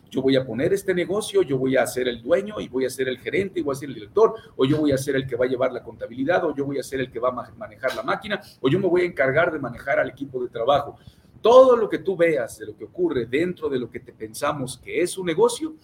Yo 0.10 0.22
voy 0.22 0.36
a 0.36 0.46
poner 0.46 0.74
este 0.74 0.94
negocio, 0.94 1.42
yo 1.42 1.58
voy 1.58 1.78
a 1.78 1.86
ser 1.86 2.08
el 2.08 2.22
dueño 2.22 2.60
y 2.60 2.68
voy 2.68 2.86
a 2.86 2.90
ser 2.90 3.08
el 3.08 3.20
gerente 3.20 3.60
y 3.60 3.64
voy 3.64 3.74
a 3.74 3.80
ser 3.80 3.90
el 3.90 3.96
director, 3.96 4.34
o 4.56 4.66
yo 4.66 4.78
voy 4.78 4.92
a 4.92 4.98
ser 4.98 5.16
el 5.16 5.28
que 5.28 5.36
va 5.36 5.46
a 5.46 5.48
llevar 5.48 5.72
la 5.74 5.84
contabilidad, 5.84 6.46
o 6.46 6.56
yo 6.56 6.66
voy 6.66 6.80
a 6.80 6.84
ser 6.84 7.02
el 7.02 7.12
que 7.12 7.20
va 7.20 7.30
a 7.30 7.52
manejar 7.56 7.96
la 7.96 8.02
máquina, 8.02 8.42
o 8.62 8.70
yo 8.70 8.80
me 8.80 8.88
voy 8.88 9.02
a 9.02 9.06
encargar 9.06 9.52
de 9.52 9.60
manejar 9.60 10.00
al 10.00 10.10
equipo 10.10 10.42
de 10.42 10.50
trabajo 10.50 10.98
todo 11.46 11.78
lo 11.78 11.88
que 11.88 12.00
tú 12.00 12.18
veas 12.18 12.58
de 12.58 12.66
lo 12.66 12.76
que 12.76 12.86
ocurre 12.86 13.28
dentro 13.28 13.70
de 13.70 13.78
lo 13.78 13.88
que 13.92 14.00
te 14.00 14.12
pensamos 14.12 14.80
que 14.84 15.04
es 15.04 15.16
un 15.16 15.28
negocio, 15.28 15.76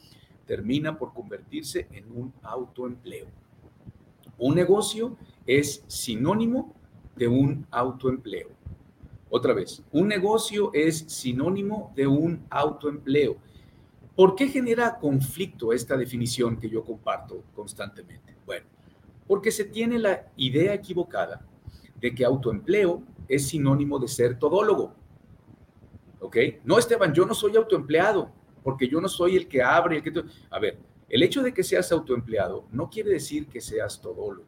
termina 0.47 0.97
por 0.97 1.13
convertirse 1.13 1.87
en 1.91 2.11
un 2.11 2.33
autoempleo. 2.41 3.27
Un 4.39 4.55
negocio 4.55 5.15
es 5.45 5.83
sinónimo 5.85 6.73
de 7.15 7.27
un 7.27 7.67
autoempleo. 7.69 8.49
Otra 9.29 9.53
vez, 9.53 9.83
un 9.91 10.07
negocio 10.07 10.71
es 10.73 10.97
sinónimo 10.97 11.93
de 11.95 12.07
un 12.07 12.43
autoempleo. 12.49 13.37
¿Por 14.15 14.33
qué 14.33 14.47
genera 14.47 14.97
conflicto 14.97 15.73
esta 15.73 15.95
definición 15.95 16.57
que 16.59 16.71
yo 16.71 16.83
comparto 16.83 17.43
constantemente? 17.53 18.35
Bueno, 18.47 18.65
porque 19.27 19.51
se 19.51 19.65
tiene 19.65 19.99
la 19.99 20.25
idea 20.37 20.73
equivocada 20.73 21.45
de 21.99 22.15
que 22.15 22.25
autoempleo 22.25 23.03
es 23.27 23.47
sinónimo 23.47 23.99
de 23.99 24.07
ser 24.07 24.39
todólogo. 24.39 24.99
¿Ok? 26.21 26.37
No, 26.63 26.77
Esteban, 26.77 27.13
yo 27.13 27.25
no 27.25 27.33
soy 27.33 27.55
autoempleado, 27.55 28.31
porque 28.63 28.87
yo 28.87 29.01
no 29.01 29.09
soy 29.09 29.35
el 29.35 29.47
que 29.47 29.61
abre, 29.61 29.97
el 29.97 30.03
que... 30.03 30.13
A 30.51 30.59
ver, 30.59 30.77
el 31.09 31.23
hecho 31.23 31.41
de 31.41 31.53
que 31.53 31.63
seas 31.63 31.91
autoempleado 31.91 32.65
no 32.71 32.89
quiere 32.89 33.09
decir 33.09 33.47
que 33.47 33.59
seas 33.59 33.99
todólogo. 33.99 34.45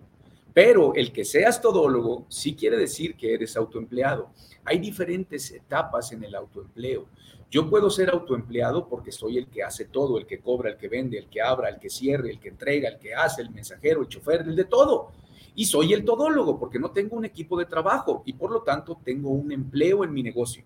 Pero 0.54 0.94
el 0.94 1.12
que 1.12 1.26
seas 1.26 1.60
todólogo 1.60 2.26
sí 2.30 2.56
quiere 2.56 2.78
decir 2.78 3.18
que 3.18 3.34
eres 3.34 3.58
autoempleado. 3.58 4.30
Hay 4.64 4.78
diferentes 4.78 5.52
etapas 5.52 6.12
en 6.12 6.24
el 6.24 6.36
autoempleo. 6.36 7.08
Yo 7.50 7.68
puedo 7.70 7.90
ser 7.90 8.12
autoempleado 8.12 8.88
porque 8.88 9.12
soy 9.12 9.40
el 9.40 9.48
que 9.48 9.64
hace 9.64 9.86
todo, 9.86 10.20
el 10.20 10.28
que 10.28 10.40
cobra, 10.40 10.70
el 10.70 10.78
que 10.78 10.88
vende, 10.88 11.18
el 11.18 11.28
que 11.28 11.42
abra, 11.42 11.70
el 11.70 11.80
que 11.80 11.90
cierre, 11.90 12.30
el 12.30 12.40
que 12.40 12.50
entrega, 12.50 12.88
el 12.88 13.00
que 13.00 13.16
hace, 13.16 13.42
el 13.42 13.50
mensajero, 13.50 14.02
el 14.02 14.08
chofer, 14.08 14.42
el 14.42 14.56
de 14.56 14.66
todo. 14.66 15.12
Y 15.56 15.66
soy 15.66 15.94
el 15.94 16.06
todólogo 16.06 16.60
porque 16.60 16.80
no 16.80 16.92
tengo 16.92 17.16
un 17.16 17.26
equipo 17.26 17.58
de 17.58 17.66
trabajo 17.66 18.22
y 18.26 18.34
por 18.34 18.52
lo 18.52 18.62
tanto 18.62 19.00
tengo 19.04 19.32
un 19.32 19.52
empleo 19.52 20.04
en 20.04 20.14
mi 20.14 20.22
negocio. 20.22 20.64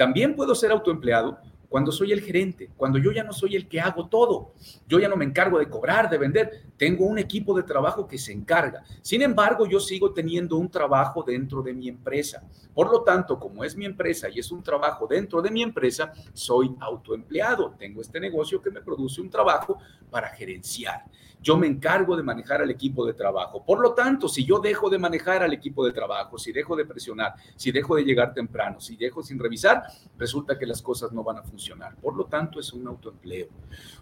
También 0.00 0.34
puedo 0.34 0.54
ser 0.54 0.70
autoempleado 0.70 1.36
cuando 1.70 1.92
soy 1.92 2.10
el 2.10 2.20
gerente, 2.20 2.68
cuando 2.76 2.98
yo 2.98 3.12
ya 3.12 3.22
no 3.22 3.32
soy 3.32 3.54
el 3.54 3.68
que 3.68 3.80
hago 3.80 4.08
todo, 4.08 4.54
yo 4.88 4.98
ya 4.98 5.08
no 5.08 5.14
me 5.14 5.24
encargo 5.24 5.56
de 5.60 5.68
cobrar, 5.68 6.10
de 6.10 6.18
vender, 6.18 6.64
tengo 6.76 7.06
un 7.06 7.16
equipo 7.16 7.54
de 7.54 7.62
trabajo 7.62 8.08
que 8.08 8.18
se 8.18 8.32
encarga. 8.32 8.82
Sin 9.02 9.22
embargo, 9.22 9.66
yo 9.68 9.78
sigo 9.78 10.12
teniendo 10.12 10.56
un 10.56 10.68
trabajo 10.68 11.22
dentro 11.22 11.62
de 11.62 11.72
mi 11.72 11.88
empresa. 11.88 12.42
Por 12.74 12.90
lo 12.90 13.02
tanto, 13.02 13.38
como 13.38 13.62
es 13.62 13.76
mi 13.76 13.84
empresa 13.84 14.28
y 14.28 14.40
es 14.40 14.50
un 14.50 14.64
trabajo 14.64 15.06
dentro 15.06 15.40
de 15.40 15.52
mi 15.52 15.62
empresa, 15.62 16.12
soy 16.32 16.74
autoempleado. 16.80 17.76
Tengo 17.78 18.00
este 18.00 18.18
negocio 18.18 18.60
que 18.60 18.72
me 18.72 18.82
produce 18.82 19.20
un 19.20 19.30
trabajo 19.30 19.78
para 20.10 20.28
gerenciar. 20.30 21.04
Yo 21.42 21.56
me 21.56 21.66
encargo 21.66 22.16
de 22.16 22.22
manejar 22.22 22.60
al 22.60 22.70
equipo 22.70 23.06
de 23.06 23.14
trabajo. 23.14 23.64
Por 23.64 23.80
lo 23.80 23.94
tanto, 23.94 24.28
si 24.28 24.44
yo 24.44 24.58
dejo 24.58 24.90
de 24.90 24.98
manejar 24.98 25.42
al 25.42 25.54
equipo 25.54 25.86
de 25.86 25.92
trabajo, 25.92 26.36
si 26.36 26.52
dejo 26.52 26.76
de 26.76 26.84
presionar, 26.84 27.34
si 27.56 27.72
dejo 27.72 27.96
de 27.96 28.04
llegar 28.04 28.34
temprano, 28.34 28.78
si 28.78 28.96
dejo 28.96 29.22
sin 29.22 29.38
revisar, 29.38 29.84
resulta 30.18 30.58
que 30.58 30.66
las 30.66 30.82
cosas 30.82 31.12
no 31.12 31.24
van 31.24 31.38
a 31.38 31.42
funcionar. 31.42 31.59
Por 32.00 32.16
lo 32.16 32.24
tanto, 32.24 32.58
es 32.60 32.72
un 32.72 32.86
autoempleo. 32.86 33.48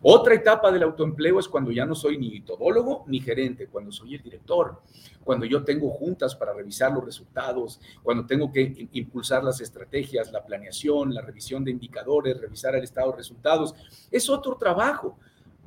Otra 0.02 0.34
etapa 0.34 0.70
del 0.70 0.82
autoempleo 0.84 1.38
es 1.40 1.48
cuando 1.48 1.70
ya 1.70 1.84
no 1.84 1.94
soy 1.94 2.18
ni 2.18 2.40
todólogo 2.40 3.04
ni 3.06 3.20
gerente, 3.20 3.66
cuando 3.66 3.90
soy 3.90 4.14
el 4.14 4.22
director, 4.22 4.80
cuando 5.24 5.44
yo 5.44 5.64
tengo 5.64 5.90
juntas 5.90 6.34
para 6.34 6.52
revisar 6.52 6.92
los 6.92 7.04
resultados, 7.04 7.80
cuando 8.02 8.26
tengo 8.26 8.52
que 8.52 8.88
impulsar 8.92 9.42
las 9.42 9.60
estrategias, 9.60 10.32
la 10.32 10.44
planeación, 10.44 11.12
la 11.12 11.22
revisión 11.22 11.64
de 11.64 11.70
indicadores, 11.70 12.40
revisar 12.40 12.74
el 12.74 12.84
estado 12.84 13.10
de 13.10 13.18
resultados. 13.18 13.74
Es 14.10 14.28
otro 14.30 14.56
trabajo. 14.56 15.18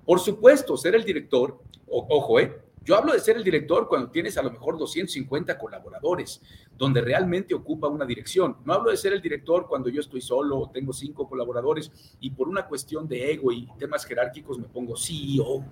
Por 0.05 0.19
supuesto, 0.19 0.77
ser 0.77 0.95
el 0.95 1.03
director, 1.03 1.59
ojo, 1.87 2.39
eh, 2.39 2.59
yo 2.83 2.95
hablo 2.95 3.13
de 3.13 3.19
ser 3.19 3.37
el 3.37 3.43
director 3.43 3.87
cuando 3.87 4.09
tienes 4.09 4.37
a 4.37 4.41
lo 4.41 4.49
mejor 4.51 4.75
250 4.77 5.55
colaboradores, 5.59 6.41
donde 6.75 6.99
realmente 7.01 7.53
ocupa 7.53 7.87
una 7.87 8.05
dirección. 8.05 8.57
No 8.65 8.73
hablo 8.73 8.89
de 8.89 8.97
ser 8.97 9.13
el 9.13 9.21
director 9.21 9.67
cuando 9.67 9.89
yo 9.89 10.01
estoy 10.01 10.19
solo, 10.19 10.71
tengo 10.73 10.91
cinco 10.91 11.29
colaboradores 11.29 11.91
y 12.19 12.31
por 12.31 12.49
una 12.49 12.65
cuestión 12.65 13.07
de 13.07 13.33
ego 13.33 13.51
y 13.51 13.67
temas 13.77 14.03
jerárquicos 14.03 14.57
me 14.57 14.67
pongo 14.67 14.97
CEO, 14.97 15.63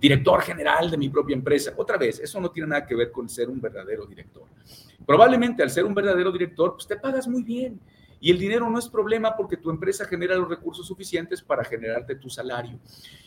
director 0.00 0.40
general 0.40 0.90
de 0.90 0.96
mi 0.96 1.10
propia 1.10 1.36
empresa. 1.36 1.74
Otra 1.76 1.98
vez, 1.98 2.18
eso 2.20 2.40
no 2.40 2.50
tiene 2.50 2.70
nada 2.70 2.86
que 2.86 2.94
ver 2.94 3.12
con 3.12 3.28
ser 3.28 3.50
un 3.50 3.60
verdadero 3.60 4.06
director. 4.06 4.44
Probablemente 5.04 5.62
al 5.62 5.68
ser 5.68 5.84
un 5.84 5.94
verdadero 5.94 6.32
director, 6.32 6.72
pues 6.72 6.86
te 6.86 6.96
pagas 6.96 7.28
muy 7.28 7.42
bien 7.42 7.78
y 8.24 8.30
el 8.30 8.38
dinero 8.38 8.70
no 8.70 8.78
es 8.78 8.88
problema 8.88 9.36
porque 9.36 9.58
tu 9.58 9.68
empresa 9.68 10.06
genera 10.06 10.34
los 10.34 10.48
recursos 10.48 10.86
suficientes 10.86 11.42
para 11.42 11.62
generarte 11.62 12.14
tu 12.14 12.30
salario. 12.30 12.80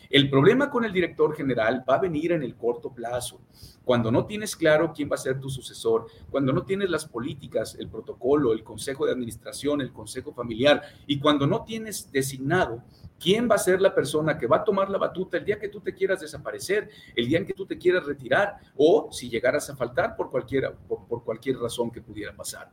El 0.09 0.27
problema 0.27 0.71
con 0.71 0.85
el 0.85 0.91
director 0.91 1.35
general 1.35 1.85
va 1.87 1.97
a 1.97 2.01
venir 2.01 2.31
en 2.31 2.41
el 2.41 2.55
corto 2.55 2.91
plazo, 2.91 3.39
cuando 3.85 4.11
no 4.11 4.25
tienes 4.25 4.55
claro 4.55 4.91
quién 4.95 5.07
va 5.07 5.13
a 5.13 5.19
ser 5.19 5.39
tu 5.39 5.51
sucesor, 5.51 6.07
cuando 6.31 6.51
no 6.51 6.63
tienes 6.63 6.89
las 6.89 7.05
políticas, 7.05 7.75
el 7.75 7.89
protocolo, 7.89 8.53
el 8.53 8.63
consejo 8.63 9.05
de 9.05 9.11
administración, 9.11 9.81
el 9.81 9.93
consejo 9.93 10.33
familiar, 10.33 10.81
y 11.05 11.19
cuando 11.19 11.45
no 11.45 11.63
tienes 11.63 12.11
designado 12.11 12.81
quién 13.19 13.47
va 13.47 13.53
a 13.53 13.59
ser 13.59 13.79
la 13.79 13.93
persona 13.93 14.35
que 14.35 14.47
va 14.47 14.57
a 14.57 14.63
tomar 14.63 14.89
la 14.89 14.97
batuta 14.97 15.37
el 15.37 15.45
día 15.45 15.59
que 15.59 15.69
tú 15.69 15.79
te 15.79 15.93
quieras 15.93 16.21
desaparecer, 16.21 16.89
el 17.15 17.27
día 17.27 17.37
en 17.37 17.45
que 17.45 17.53
tú 17.53 17.67
te 17.67 17.77
quieras 17.77 18.03
retirar, 18.03 18.57
o 18.75 19.09
si 19.11 19.29
llegaras 19.29 19.69
a 19.69 19.75
faltar 19.75 20.15
por, 20.15 20.31
cualquiera, 20.31 20.73
por, 20.73 21.05
por 21.05 21.23
cualquier 21.23 21.59
razón 21.59 21.91
que 21.91 22.01
pudiera 22.01 22.35
pasar. 22.35 22.71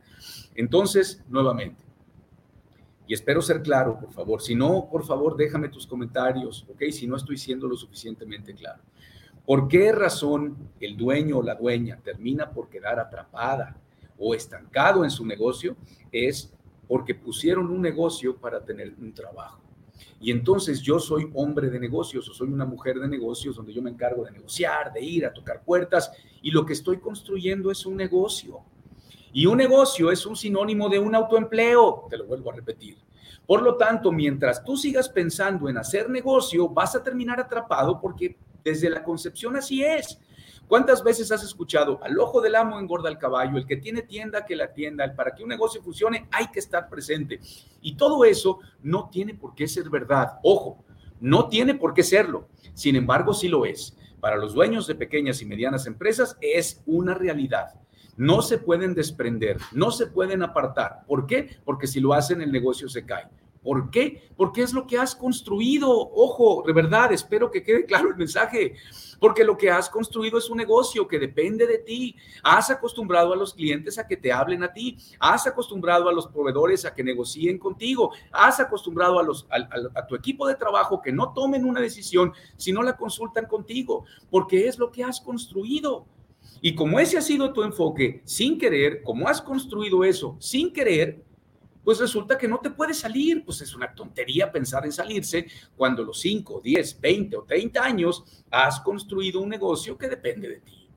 Entonces, 0.55 1.23
nuevamente, 1.27 1.84
y 3.07 3.13
espero 3.13 3.41
ser 3.41 3.61
claro, 3.61 3.99
por 3.99 4.11
favor. 4.11 4.41
Si 4.41 4.55
no, 4.55 4.87
por 4.89 5.05
favor, 5.05 5.35
déjame 5.35 5.69
tus 5.69 5.85
comentarios, 5.85 6.65
¿ok? 6.69 6.83
Si 6.91 7.07
no 7.07 7.15
estoy 7.15 7.37
siendo 7.37 7.67
lo 7.67 7.75
suficientemente 7.75 8.53
claro. 8.53 8.81
¿Por 9.45 9.67
qué 9.67 9.91
razón 9.91 10.57
el 10.79 10.97
dueño 10.97 11.37
o 11.37 11.43
la 11.43 11.55
dueña 11.55 11.99
termina 12.03 12.49
por 12.49 12.69
quedar 12.69 12.99
atrapada 12.99 13.77
o 14.17 14.33
estancado 14.33 15.03
en 15.03 15.11
su 15.11 15.25
negocio? 15.25 15.75
Es 16.11 16.51
porque 16.87 17.13
pusieron 17.13 17.69
un 17.69 17.81
negocio 17.81 18.35
para 18.37 18.63
tener 18.63 18.95
un 18.99 19.13
trabajo. 19.13 19.61
Y 20.19 20.31
entonces 20.31 20.81
yo 20.81 20.99
soy 20.99 21.29
hombre 21.35 21.69
de 21.69 21.79
negocios 21.79 22.27
o 22.29 22.33
soy 22.33 22.49
una 22.49 22.65
mujer 22.65 22.99
de 22.99 23.07
negocios 23.07 23.55
donde 23.55 23.73
yo 23.73 23.81
me 23.81 23.91
encargo 23.91 24.25
de 24.25 24.31
negociar, 24.31 24.91
de 24.91 25.01
ir 25.01 25.25
a 25.25 25.33
tocar 25.33 25.63
puertas 25.63 26.11
y 26.41 26.51
lo 26.51 26.65
que 26.65 26.73
estoy 26.73 26.97
construyendo 26.97 27.69
es 27.69 27.85
un 27.85 27.95
negocio. 27.95 28.61
Y 29.35 29.47
un 29.47 29.57
negocio 29.57 30.11
es 30.11 30.25
un 30.25 30.37
sinónimo 30.37 30.87
de 30.87 30.97
un 30.97 31.13
autoempleo, 31.13 32.07
te 32.09 32.17
lo 32.17 32.25
vuelvo 32.25 32.51
a 32.51 32.55
repetir. 32.55 32.97
Por 33.45 33.63
lo 33.63 33.75
tanto, 33.75 34.09
mientras 34.09 34.63
tú 34.63 34.77
sigas 34.77 35.09
pensando 35.09 35.67
en 35.67 35.77
hacer 35.77 36.09
negocio, 36.09 36.69
vas 36.69 36.95
a 36.95 37.03
terminar 37.03 37.41
atrapado 37.41 37.99
porque 37.99 38.37
desde 38.63 38.89
la 38.89 39.03
concepción 39.03 39.57
así 39.57 39.83
es. 39.83 40.21
¿Cuántas 40.69 41.03
veces 41.03 41.33
has 41.33 41.43
escuchado 41.43 41.99
al 42.01 42.17
ojo 42.17 42.39
del 42.39 42.55
amo 42.55 42.79
engorda 42.79 43.09
el 43.09 43.17
caballo, 43.17 43.57
el 43.57 43.65
que 43.65 43.75
tiene 43.75 44.03
tienda 44.03 44.45
que 44.45 44.55
la 44.55 44.71
tienda, 44.71 45.13
para 45.13 45.35
que 45.35 45.43
un 45.43 45.49
negocio 45.49 45.83
funcione 45.83 46.29
hay 46.31 46.47
que 46.47 46.59
estar 46.59 46.87
presente? 46.87 47.41
Y 47.81 47.97
todo 47.97 48.23
eso 48.23 48.59
no 48.83 49.09
tiene 49.09 49.33
por 49.33 49.53
qué 49.53 49.67
ser 49.67 49.89
verdad. 49.89 50.39
Ojo, 50.43 50.85
no 51.19 51.49
tiene 51.49 51.75
por 51.75 51.93
qué 51.93 52.03
serlo. 52.03 52.47
Sin 52.73 52.95
embargo, 52.95 53.33
sí 53.33 53.49
lo 53.49 53.65
es. 53.65 53.97
Para 54.21 54.37
los 54.37 54.53
dueños 54.53 54.87
de 54.87 54.95
pequeñas 54.95 55.41
y 55.41 55.45
medianas 55.45 55.87
empresas 55.87 56.37
es 56.39 56.81
una 56.85 57.13
realidad 57.15 57.75
no 58.17 58.41
se 58.41 58.57
pueden 58.57 58.93
desprender, 58.93 59.57
no 59.71 59.91
se 59.91 60.07
pueden 60.07 60.43
apartar. 60.43 61.03
¿Por 61.07 61.25
qué? 61.25 61.57
Porque 61.65 61.87
si 61.87 61.99
lo 61.99 62.13
hacen 62.13 62.41
el 62.41 62.51
negocio 62.51 62.87
se 62.89 63.05
cae. 63.05 63.27
¿Por 63.65 63.89
qué? 63.89 64.29
Porque 64.37 64.61
es 64.61 64.73
lo 64.73 64.85
que 64.85 64.99
has 64.99 65.15
construido. 65.15 65.89
Ojo, 65.89 66.63
de 66.67 66.71
verdad, 66.71 67.11
espero 67.11 67.49
que 67.49 67.63
quede 67.63 67.85
claro 67.85 68.09
el 68.09 68.15
mensaje. 68.15 68.75
Porque 69.19 69.43
lo 69.43 69.57
que 69.57 69.71
has 69.71 69.89
construido 69.89 70.37
es 70.37 70.51
un 70.51 70.57
negocio 70.57 71.07
que 71.07 71.17
depende 71.17 71.65
de 71.65 71.79
ti. 71.79 72.15
Has 72.43 72.69
acostumbrado 72.69 73.33
a 73.33 73.35
los 73.35 73.55
clientes 73.55 73.97
a 73.97 74.05
que 74.05 74.17
te 74.17 74.31
hablen 74.31 74.61
a 74.61 74.71
ti. 74.71 74.99
Has 75.19 75.47
acostumbrado 75.47 76.07
a 76.07 76.13
los 76.13 76.27
proveedores 76.27 76.85
a 76.85 76.93
que 76.93 77.03
negocien 77.03 77.57
contigo. 77.57 78.11
Has 78.31 78.59
acostumbrado 78.59 79.17
a, 79.17 79.23
los, 79.23 79.47
a, 79.49 80.05
tu 80.05 80.13
equipo 80.13 80.45
de 80.47 80.53
trabajo 80.53 81.01
que 81.01 81.11
no 81.11 81.33
tomen 81.33 81.65
una 81.65 81.81
decisión 81.81 82.33
si 82.57 82.71
no 82.71 82.83
la 82.83 82.95
consultan 82.95 83.47
contigo. 83.47 84.05
Porque 84.29 84.67
es 84.67 84.77
lo 84.77 84.91
que 84.91 85.03
has 85.03 85.19
construido. 85.19 86.05
Y 86.61 86.75
como 86.75 86.99
ese 86.99 87.17
ha 87.17 87.21
sido 87.21 87.53
tu 87.53 87.63
enfoque 87.63 88.21
sin 88.25 88.57
querer, 88.57 89.01
como 89.03 89.27
has 89.27 89.41
construido 89.41 90.03
eso 90.03 90.35
sin 90.39 90.73
querer, 90.73 91.23
pues 91.83 91.99
resulta 91.99 92.37
que 92.37 92.47
no 92.47 92.59
te 92.59 92.71
puedes 92.71 92.97
salir. 92.97 93.45
Pues 93.45 93.61
es 93.61 93.75
una 93.75 93.93
tontería 93.93 94.51
pensar 94.51 94.85
en 94.85 94.91
salirse 94.91 95.45
cuando 95.77 96.03
los 96.03 96.19
5, 96.19 96.61
10, 96.63 96.99
20 96.99 97.37
o 97.37 97.43
30 97.43 97.83
años 97.83 98.23
has 98.49 98.79
construido 98.79 99.39
un 99.39 99.49
negocio 99.49 99.97
que 99.97 100.09
depende 100.09 100.49
de 100.49 100.59
ti. 100.59 100.89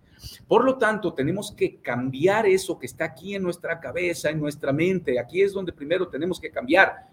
Por 0.49 0.64
lo 0.64 0.78
tanto, 0.78 1.12
tenemos 1.12 1.52
que 1.52 1.76
cambiar 1.76 2.47
eso 2.47 2.78
que 2.78 2.87
está 2.87 3.05
aquí 3.05 3.35
en 3.35 3.43
nuestra 3.43 3.78
cabeza, 3.78 4.31
en 4.31 4.40
nuestra 4.40 4.73
mente. 4.73 5.19
Aquí 5.21 5.43
es 5.43 5.52
donde 5.52 5.73
primero 5.73 6.09
tenemos 6.09 6.40
que 6.40 6.50
cambiar. 6.50 7.09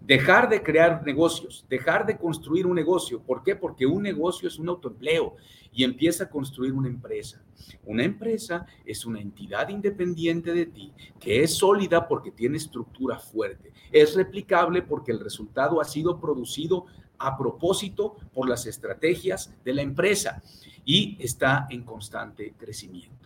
Dejar 0.00 0.48
de 0.48 0.62
crear 0.62 1.04
negocios, 1.04 1.64
dejar 1.68 2.04
de 2.04 2.18
construir 2.18 2.66
un 2.66 2.74
negocio. 2.74 3.20
¿Por 3.20 3.42
qué? 3.42 3.54
Porque 3.54 3.86
un 3.86 4.02
negocio 4.02 4.48
es 4.48 4.58
un 4.58 4.68
autoempleo 4.68 5.36
y 5.72 5.84
empieza 5.84 6.24
a 6.24 6.30
construir 6.30 6.72
una 6.72 6.88
empresa. 6.88 7.42
Una 7.84 8.04
empresa 8.04 8.66
es 8.84 9.06
una 9.06 9.20
entidad 9.20 9.68
independiente 9.68 10.52
de 10.52 10.66
ti 10.66 10.92
que 11.20 11.42
es 11.42 11.54
sólida 11.54 12.08
porque 12.08 12.32
tiene 12.32 12.56
estructura 12.56 13.18
fuerte. 13.18 13.72
Es 13.90 14.14
replicable 14.14 14.82
porque 14.82 15.12
el 15.12 15.20
resultado 15.20 15.80
ha 15.80 15.84
sido 15.84 16.20
producido 16.20 16.86
a 17.18 17.36
propósito 17.38 18.16
por 18.34 18.48
las 18.48 18.66
estrategias 18.66 19.54
de 19.64 19.74
la 19.74 19.82
empresa 19.82 20.42
y 20.84 21.16
está 21.20 21.66
en 21.70 21.84
constante 21.84 22.54
crecimiento. 22.58 23.21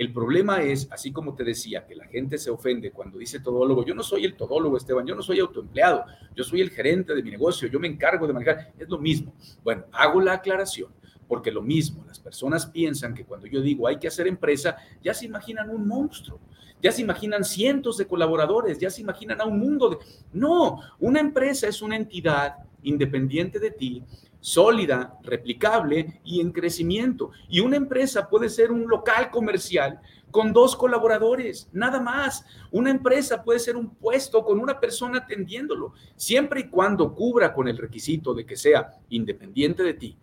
El 0.00 0.14
problema 0.14 0.62
es, 0.62 0.88
así 0.90 1.12
como 1.12 1.34
te 1.34 1.44
decía, 1.44 1.84
que 1.86 1.94
la 1.94 2.06
gente 2.06 2.38
se 2.38 2.48
ofende 2.48 2.90
cuando 2.90 3.18
dice 3.18 3.38
todólogo. 3.38 3.84
Yo 3.84 3.94
no 3.94 4.02
soy 4.02 4.24
el 4.24 4.34
todólogo, 4.34 4.78
Esteban, 4.78 5.06
yo 5.06 5.14
no 5.14 5.20
soy 5.20 5.40
autoempleado, 5.40 6.06
yo 6.34 6.42
soy 6.42 6.62
el 6.62 6.70
gerente 6.70 7.14
de 7.14 7.22
mi 7.22 7.30
negocio, 7.30 7.68
yo 7.68 7.78
me 7.78 7.86
encargo 7.86 8.26
de 8.26 8.32
manejar. 8.32 8.72
Es 8.78 8.88
lo 8.88 8.96
mismo. 8.96 9.34
Bueno, 9.62 9.84
hago 9.92 10.22
la 10.22 10.32
aclaración, 10.32 10.90
porque 11.28 11.52
lo 11.52 11.60
mismo, 11.60 12.02
las 12.06 12.18
personas 12.18 12.64
piensan 12.64 13.12
que 13.12 13.26
cuando 13.26 13.46
yo 13.46 13.60
digo 13.60 13.86
hay 13.86 13.98
que 13.98 14.08
hacer 14.08 14.26
empresa, 14.26 14.78
ya 15.02 15.12
se 15.12 15.26
imaginan 15.26 15.68
un 15.68 15.86
monstruo, 15.86 16.40
ya 16.80 16.92
se 16.92 17.02
imaginan 17.02 17.44
cientos 17.44 17.98
de 17.98 18.06
colaboradores, 18.06 18.78
ya 18.78 18.88
se 18.88 19.02
imaginan 19.02 19.42
a 19.42 19.44
un 19.44 19.58
mundo 19.58 19.90
de... 19.90 19.98
No, 20.32 20.80
una 20.98 21.20
empresa 21.20 21.68
es 21.68 21.82
una 21.82 21.96
entidad 21.96 22.54
independiente 22.82 23.58
de 23.58 23.70
ti, 23.70 24.02
sólida, 24.40 25.18
replicable 25.22 26.20
y 26.24 26.40
en 26.40 26.52
crecimiento. 26.52 27.30
Y 27.48 27.60
una 27.60 27.76
empresa 27.76 28.28
puede 28.28 28.48
ser 28.48 28.72
un 28.72 28.88
local 28.88 29.30
comercial 29.30 30.00
con 30.30 30.52
dos 30.52 30.76
colaboradores, 30.76 31.68
nada 31.72 32.00
más. 32.00 32.44
Una 32.70 32.90
empresa 32.90 33.42
puede 33.42 33.58
ser 33.58 33.76
un 33.76 33.90
puesto 33.90 34.44
con 34.44 34.58
una 34.58 34.78
persona 34.78 35.18
atendiéndolo, 35.18 35.92
siempre 36.16 36.60
y 36.60 36.68
cuando 36.68 37.14
cubra 37.14 37.52
con 37.52 37.68
el 37.68 37.76
requisito 37.76 38.34
de 38.34 38.46
que 38.46 38.56
sea 38.56 38.92
independiente 39.10 39.82
de 39.82 39.94
ti, 39.94 40.16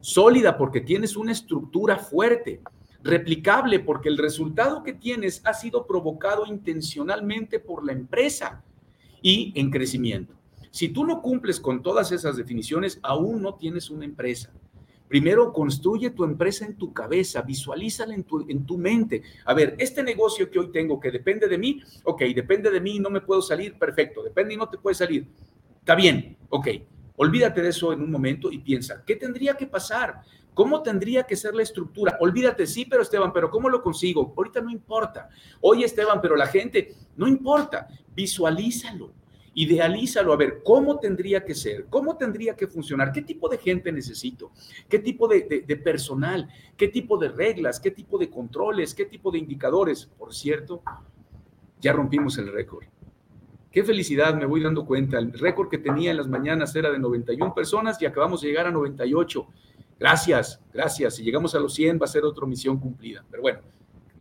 sólida 0.00 0.56
porque 0.56 0.80
tienes 0.80 1.16
una 1.16 1.32
estructura 1.32 1.96
fuerte, 1.96 2.60
replicable 3.02 3.80
porque 3.80 4.08
el 4.08 4.18
resultado 4.18 4.82
que 4.82 4.94
tienes 4.94 5.42
ha 5.44 5.54
sido 5.54 5.86
provocado 5.86 6.46
intencionalmente 6.46 7.58
por 7.58 7.84
la 7.84 7.92
empresa 7.92 8.62
y 9.20 9.52
en 9.54 9.70
crecimiento. 9.70 10.34
Si 10.72 10.88
tú 10.88 11.04
no 11.04 11.20
cumples 11.20 11.60
con 11.60 11.82
todas 11.82 12.12
esas 12.12 12.38
definiciones, 12.38 12.98
aún 13.02 13.42
no 13.42 13.56
tienes 13.56 13.90
una 13.90 14.06
empresa. 14.06 14.50
Primero, 15.06 15.52
construye 15.52 16.08
tu 16.08 16.24
empresa 16.24 16.64
en 16.64 16.78
tu 16.78 16.94
cabeza, 16.94 17.42
visualízala 17.42 18.14
en 18.14 18.24
tu, 18.24 18.48
en 18.48 18.64
tu 18.64 18.78
mente. 18.78 19.22
A 19.44 19.52
ver, 19.52 19.76
este 19.78 20.02
negocio 20.02 20.50
que 20.50 20.58
hoy 20.58 20.72
tengo 20.72 20.98
que 20.98 21.10
depende 21.10 21.46
de 21.46 21.58
mí, 21.58 21.82
ok, 22.04 22.22
depende 22.34 22.70
de 22.70 22.80
mí, 22.80 22.98
no 22.98 23.10
me 23.10 23.20
puedo 23.20 23.42
salir, 23.42 23.78
perfecto, 23.78 24.22
depende 24.22 24.54
y 24.54 24.56
no 24.56 24.66
te 24.66 24.78
puedes 24.78 24.96
salir. 24.96 25.28
Está 25.78 25.94
bien, 25.94 26.38
ok, 26.48 26.68
olvídate 27.16 27.60
de 27.60 27.68
eso 27.68 27.92
en 27.92 28.00
un 28.00 28.10
momento 28.10 28.50
y 28.50 28.56
piensa, 28.56 29.04
¿qué 29.04 29.16
tendría 29.16 29.54
que 29.54 29.66
pasar? 29.66 30.22
¿Cómo 30.54 30.82
tendría 30.82 31.24
que 31.24 31.36
ser 31.36 31.54
la 31.54 31.64
estructura? 31.64 32.16
Olvídate, 32.18 32.66
sí, 32.66 32.86
pero 32.86 33.02
Esteban, 33.02 33.34
pero 33.34 33.50
¿cómo 33.50 33.68
lo 33.68 33.82
consigo? 33.82 34.32
Ahorita 34.34 34.62
no 34.62 34.70
importa. 34.70 35.28
Oye, 35.60 35.84
Esteban, 35.84 36.22
pero 36.22 36.34
la 36.34 36.46
gente, 36.46 36.94
no 37.16 37.28
importa. 37.28 37.88
Visualízalo. 38.14 39.12
Idealízalo, 39.54 40.32
a 40.32 40.36
ver, 40.36 40.62
¿cómo 40.64 40.98
tendría 40.98 41.44
que 41.44 41.54
ser? 41.54 41.86
¿Cómo 41.90 42.16
tendría 42.16 42.56
que 42.56 42.66
funcionar? 42.66 43.12
¿Qué 43.12 43.20
tipo 43.20 43.48
de 43.48 43.58
gente 43.58 43.92
necesito? 43.92 44.50
¿Qué 44.88 44.98
tipo 44.98 45.28
de, 45.28 45.42
personal? 45.84 46.48
¿Qué 46.76 46.88
tipo 46.88 47.18
de 47.18 47.28
reglas? 47.28 47.78
¿Qué 47.78 47.90
tipo 47.90 48.16
de 48.16 48.30
controles? 48.30 48.94
¿Qué 48.94 49.04
tipo 49.04 49.30
de 49.30 49.38
indicadores? 49.38 50.06
Por 50.18 50.32
cierto, 50.32 50.82
ya 51.80 51.92
rompimos 51.92 52.38
el 52.38 52.50
récord. 52.50 52.86
Qué 53.70 53.84
felicidad, 53.84 54.34
me 54.34 54.46
voy 54.46 54.62
dando 54.62 54.86
cuenta. 54.86 55.18
El 55.18 55.32
récord 55.32 55.68
que 55.68 55.78
tenía 55.78 56.10
en 56.10 56.16
las 56.16 56.28
mañanas 56.28 56.74
era 56.74 56.90
de 56.90 56.98
91 56.98 57.54
personas 57.54 58.00
y 58.00 58.06
acabamos 58.06 58.40
de 58.40 58.48
llegar 58.48 58.66
a 58.66 58.70
98. 58.70 59.46
Gracias, 59.98 60.60
gracias. 60.72 61.16
Si 61.16 61.22
llegamos 61.22 61.54
a 61.54 61.60
los 61.60 61.74
100 61.74 61.98
va 62.00 62.04
a 62.06 62.08
ser 62.08 62.24
otra 62.24 62.46
misión 62.46 62.78
cumplida. 62.78 63.24
Pero 63.30 63.42
bueno, 63.42 63.60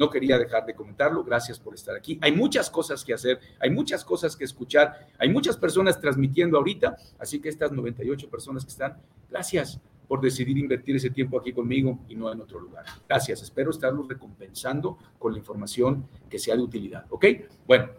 no 0.01 0.09
quería 0.09 0.39
dejar 0.39 0.65
de 0.65 0.73
comentarlo. 0.73 1.23
Gracias 1.23 1.59
por 1.59 1.75
estar 1.75 1.95
aquí. 1.95 2.17
Hay 2.21 2.31
muchas 2.31 2.71
cosas 2.71 3.05
que 3.05 3.13
hacer, 3.13 3.39
hay 3.59 3.69
muchas 3.69 4.03
cosas 4.03 4.35
que 4.35 4.43
escuchar, 4.43 5.07
hay 5.19 5.29
muchas 5.29 5.57
personas 5.57 6.01
transmitiendo 6.01 6.57
ahorita, 6.57 6.97
así 7.19 7.39
que 7.39 7.49
estas 7.49 7.71
98 7.71 8.27
personas 8.27 8.65
que 8.65 8.71
están, 8.71 8.97
gracias 9.29 9.79
por 10.07 10.19
decidir 10.19 10.57
invertir 10.57 10.95
ese 10.95 11.11
tiempo 11.11 11.39
aquí 11.39 11.53
conmigo 11.53 11.99
y 12.09 12.15
no 12.15 12.31
en 12.31 12.41
otro 12.41 12.59
lugar. 12.59 12.83
Gracias, 13.07 13.43
espero 13.43 13.69
estarlos 13.69 14.07
recompensando 14.07 14.97
con 15.19 15.33
la 15.33 15.37
información 15.37 16.07
que 16.27 16.39
sea 16.39 16.55
de 16.55 16.63
utilidad. 16.63 17.05
¿Ok? 17.11 17.25
Bueno, 17.67 17.89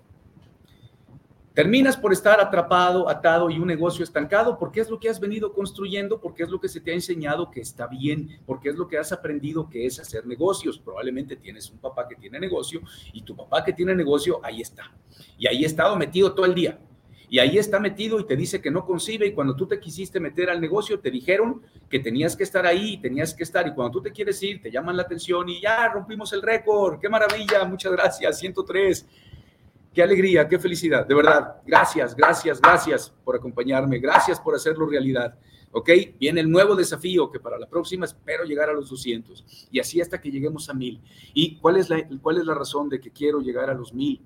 Terminas 1.55 1.99
por 1.99 2.15
estar 2.15 2.41
atrapado, 2.41 3.11
atado 3.11 3.51
y 3.51 3.59
un 3.59 3.67
negocio 3.67 4.03
estancado 4.03 4.59
porque 4.59 4.81
es 4.81 4.89
lo 4.89 4.99
que 4.99 5.11
has 5.11 5.21
venido 5.21 5.53
construyendo, 5.53 6.19
porque 6.19 6.45
es 6.45 6.49
lo 6.49 6.59
que 6.59 6.69
se 6.69 6.81
te 6.81 6.93
ha 6.93 6.95
enseñado 6.95 7.51
que 7.51 7.61
está 7.61 7.87
bien, 7.87 8.41
porque 8.47 8.71
es 8.71 8.77
lo 8.77 8.89
que 8.89 8.97
has 8.97 9.13
aprendido 9.13 9.69
que 9.69 9.85
es 9.85 10.01
hacer 10.01 10.27
negocios. 10.27 10.79
Probablemente 10.79 11.37
tienes 11.37 11.71
un 11.71 11.79
papá 11.79 12.09
que 12.09 12.17
tiene 12.17 12.41
negocio 12.41 12.81
y 13.13 13.23
tu 13.23 13.37
papá 13.37 13.63
que 13.63 13.75
tiene 13.75 13.95
negocio, 13.95 14.41
ahí 14.43 14.63
está. 14.63 14.95
Y 15.37 15.47
ahí 15.47 15.65
ha 15.65 15.67
estado 15.67 15.95
metido 15.97 16.33
todo 16.35 16.47
el 16.47 16.55
día. 16.55 16.79
Y 17.29 17.39
ahí 17.39 17.59
está 17.59 17.79
metido 17.79 18.19
y 18.19 18.25
te 18.25 18.37
dice 18.37 18.63
que 18.63 18.71
no 18.71 18.87
concibe 18.87 19.27
y 19.27 19.33
cuando 19.33 19.55
tú 19.55 19.67
te 19.67 19.79
quisiste 19.79 20.21
meter 20.21 20.49
al 20.49 20.61
negocio 20.61 21.01
te 21.01 21.11
dijeron 21.11 21.63
que 21.89 21.99
tenías 21.99 22.35
que 22.35 22.45
estar 22.45 22.67
ahí, 22.67 22.99
tenías 22.99 23.35
que 23.35 23.43
estar 23.43 23.67
y 23.67 23.75
cuando 23.75 23.93
tú 23.93 24.03
te 24.03 24.13
quieres 24.13 24.43
ir 24.43 24.61
te 24.61 24.71
llaman 24.71 24.99
la 24.99 25.05
atención 25.05 25.49
y 25.49 25.61
ya 25.61 25.89
rompimos 25.89 26.33
el 26.35 26.43
récord, 26.43 27.01
qué 27.01 27.09
maravilla, 27.09 27.65
muchas 27.65 27.93
gracias, 27.93 28.39
103 28.39 29.07
Qué 29.93 30.03
alegría, 30.03 30.49
qué 30.49 30.59
felicidad. 30.59 31.07
De 31.07 31.15
verdad, 31.15 31.57
gracias, 31.67 32.17
gracias, 32.17 32.61
gracias 32.61 33.13
por 33.25 33.37
acompañarme. 33.37 33.99
Gracias 33.99 34.41
por 34.41 34.55
hacerlo 34.55 34.87
realidad. 34.87 35.39
¿Ok? 35.71 35.91
Viene 36.19 36.41
el 36.41 36.51
nuevo 36.51 36.75
desafío 36.75 37.31
que 37.31 37.41
para 37.41 37.59
la 37.59 37.69
próxima 37.69 38.07
espero 38.07 38.45
llegar 38.45 38.71
a 38.71 38.73
los 38.73 38.89
200 38.89 39.69
y 39.71 39.81
así 39.81 40.01
hasta 40.01 40.21
que 40.21 40.31
lleguemos 40.31 40.71
a 40.71 40.75
1000. 40.75 41.03
¿Y 41.35 41.57
cuál 41.57 41.77
es 41.77 41.91
la, 41.91 42.07
cuál 42.23 42.39
es 42.39 42.47
la 42.47 42.55
razón 42.55 42.89
de 42.89 43.01
que 43.01 43.11
quiero 43.11 43.41
llegar 43.41 43.69
a 43.69 43.75
los 43.75 43.93
1000? 43.93 44.23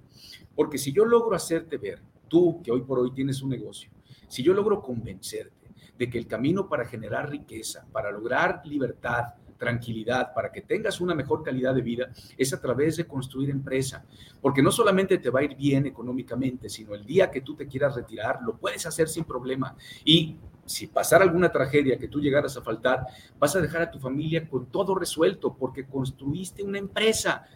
Porque 0.55 0.79
si 0.79 0.93
yo 0.93 1.05
logro 1.05 1.35
hacerte 1.35 1.79
ver, 1.79 2.01
tú 2.29 2.63
que 2.63 2.71
hoy 2.71 2.83
por 2.83 3.01
hoy 3.01 3.13
tienes 3.13 3.43
un 3.43 3.51
negocio, 3.51 3.91
si 4.29 4.43
yo 4.43 4.55
logro 4.55 4.81
convencerte 4.83 5.71
de 5.99 6.11
que 6.11 6.19
el 6.19 6.27
camino 6.27 6.69
para 6.69 6.85
generar 6.85 7.29
riqueza, 7.31 7.87
para 7.93 8.11
lograr 8.11 8.63
libertad, 8.65 9.35
tranquilidad, 9.57 10.33
para 10.35 10.53
que 10.53 10.63
tengas 10.63 11.01
una 11.01 11.15
mejor 11.15 11.43
calidad 11.43 11.75
de 11.75 11.83
vida, 11.83 12.11
es 12.37 12.53
a 12.53 12.61
través 12.61 12.97
de 12.97 13.07
construir 13.07 13.51
empresa. 13.51 14.05
Porque 14.41 14.63
no 14.63 14.71
solamente 14.71 15.19
te 15.19 15.31
va 15.31 15.41
a 15.41 15.45
ir 15.45 15.57
bien 15.57 15.87
económicamente, 15.87 16.69
sino 16.69 16.95
el 16.95 17.05
día 17.05 17.31
que 17.31 17.41
tú 17.41 17.55
te 17.55 17.67
quieras 17.67 17.95
retirar, 17.95 18.41
lo 18.43 18.57
puedes 18.57 18.87
hacer 18.87 19.09
sin 19.09 19.25
problema. 19.25 19.77
Y 20.05 20.37
si 20.65 20.89
pasara 20.89 21.25
alguna 21.25 21.51
tragedia 21.51 21.99
que 21.99 22.09
tú 22.09 22.21
llegaras 22.21 22.57
a 22.57 22.63
faltar, 22.63 23.07
vas 23.39 23.55
a 23.57 23.61
dejar 23.61 23.83
a 23.83 23.91
tu 23.91 23.99
familia 23.99 24.49
con 24.49 24.67
todo 24.67 24.95
resuelto 24.95 25.55
porque 25.55 25.87
construiste 25.87 26.63
una 26.63 26.79
empresa 26.79 27.47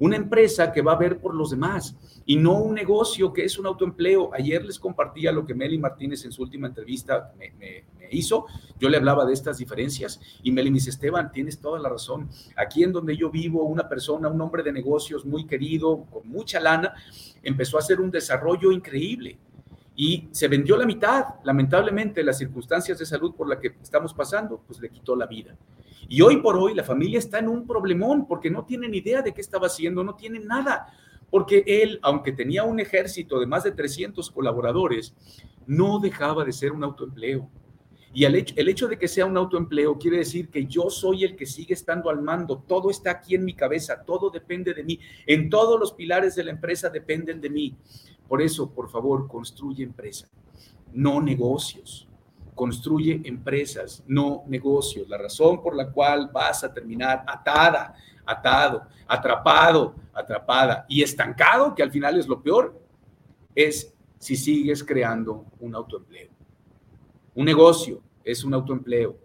una 0.00 0.16
empresa 0.16 0.72
que 0.72 0.82
va 0.82 0.92
a 0.92 0.96
ver 0.98 1.18
por 1.18 1.34
los 1.34 1.50
demás 1.50 1.96
y 2.26 2.36
no 2.36 2.58
un 2.58 2.74
negocio 2.74 3.32
que 3.32 3.44
es 3.44 3.58
un 3.58 3.66
autoempleo. 3.66 4.30
Ayer 4.34 4.64
les 4.64 4.78
compartía 4.78 5.30
lo 5.30 5.46
que 5.46 5.54
Meli 5.54 5.78
Martínez 5.78 6.24
en 6.24 6.32
su 6.32 6.42
última 6.42 6.66
entrevista 6.66 7.32
me, 7.38 7.84
hizo. 8.10 8.46
Yo 8.80 8.88
le 8.88 8.96
hablaba 8.96 9.24
de 9.24 9.32
estas 9.32 9.58
diferencias 9.58 10.20
y 10.42 10.50
Meli 10.50 10.70
me 10.70 10.76
dice, 10.76 10.90
Esteban, 10.90 11.30
tienes 11.30 11.60
toda 11.60 11.78
la 11.78 11.88
razón. 11.88 12.28
Aquí 12.56 12.82
en 12.82 12.92
donde 12.92 13.16
yo 13.16 13.30
vivo, 13.30 13.62
una 13.64 13.88
persona, 13.88 14.28
un 14.28 14.40
hombre 14.40 14.62
de 14.62 14.72
negocios 14.72 15.24
muy 15.24 15.46
querido, 15.46 16.06
con 16.10 16.28
mucha 16.28 16.58
lana, 16.58 16.94
empezó 17.42 17.76
a 17.76 17.80
hacer 17.80 18.00
un 18.00 18.10
desarrollo 18.10 18.72
increíble 18.72 19.38
y 20.02 20.30
se 20.30 20.48
vendió 20.48 20.78
la 20.78 20.86
mitad. 20.86 21.26
Lamentablemente, 21.44 22.24
las 22.24 22.38
circunstancias 22.38 22.98
de 22.98 23.04
salud 23.04 23.34
por 23.34 23.46
las 23.46 23.58
que 23.58 23.74
estamos 23.82 24.14
pasando, 24.14 24.62
pues 24.66 24.80
le 24.80 24.88
quitó 24.88 25.14
la 25.14 25.26
vida. 25.26 25.54
Y 26.08 26.22
hoy 26.22 26.38
por 26.38 26.56
hoy 26.56 26.72
la 26.72 26.82
familia 26.82 27.18
está 27.18 27.38
en 27.38 27.48
un 27.48 27.66
problemón 27.66 28.26
porque 28.26 28.48
no 28.48 28.64
tienen 28.64 28.94
idea 28.94 29.20
de 29.20 29.34
qué 29.34 29.42
estaba 29.42 29.66
haciendo, 29.66 30.02
no 30.02 30.14
tienen 30.14 30.46
nada. 30.46 30.86
Porque 31.28 31.64
él, 31.66 32.00
aunque 32.00 32.32
tenía 32.32 32.64
un 32.64 32.80
ejército 32.80 33.38
de 33.38 33.44
más 33.44 33.64
de 33.64 33.72
300 33.72 34.30
colaboradores, 34.30 35.14
no 35.66 35.98
dejaba 35.98 36.46
de 36.46 36.52
ser 36.52 36.72
un 36.72 36.82
autoempleo. 36.82 37.50
Y 38.12 38.24
el 38.24 38.34
hecho, 38.34 38.88
de 38.88 38.98
que 38.98 39.06
sea 39.06 39.24
un 39.24 39.36
autoempleo 39.36 39.96
quiere 39.96 40.18
decir 40.18 40.48
que 40.48 40.66
yo 40.66 40.90
soy 40.90 41.22
el 41.22 41.36
que 41.36 41.46
sigue 41.46 41.74
estando 41.74 42.10
al 42.10 42.20
mando, 42.20 42.64
todo 42.66 42.90
está 42.90 43.12
aquí 43.12 43.36
en 43.36 43.44
mi 43.44 43.54
cabeza, 43.54 44.02
todo 44.04 44.30
depende 44.30 44.74
de 44.74 44.82
mí, 44.82 44.98
en 45.26 45.48
todos 45.48 45.78
los 45.78 45.92
pilares 45.92 46.34
de 46.34 46.42
la 46.42 46.50
empresa 46.50 46.88
dependen 46.90 47.40
de 47.40 47.50
mí. 47.50 47.76
Por 48.26 48.42
eso, 48.42 48.70
por 48.70 48.90
favor, 48.90 49.28
construye 49.28 49.84
empresa, 49.84 50.28
no 50.92 51.20
negocios 51.20 52.08
construye 52.60 53.22
empresas, 53.24 54.04
no 54.06 54.44
negocios. 54.46 55.08
La 55.08 55.16
razón 55.16 55.62
por 55.62 55.74
la 55.74 55.90
cual 55.90 56.28
vas 56.30 56.62
a 56.62 56.70
terminar 56.74 57.24
atada, 57.26 57.94
atado, 58.26 58.82
atrapado, 59.06 59.94
atrapada 60.12 60.84
y 60.86 61.02
estancado, 61.02 61.74
que 61.74 61.82
al 61.82 61.90
final 61.90 62.18
es 62.18 62.28
lo 62.28 62.42
peor, 62.42 62.78
es 63.54 63.94
si 64.18 64.36
sigues 64.36 64.84
creando 64.84 65.46
un 65.58 65.74
autoempleo. 65.74 66.39
Un 67.34 67.46
negocio 67.46 68.02
es 68.24 68.44
un 68.44 68.54
autoempleo. 68.54 69.16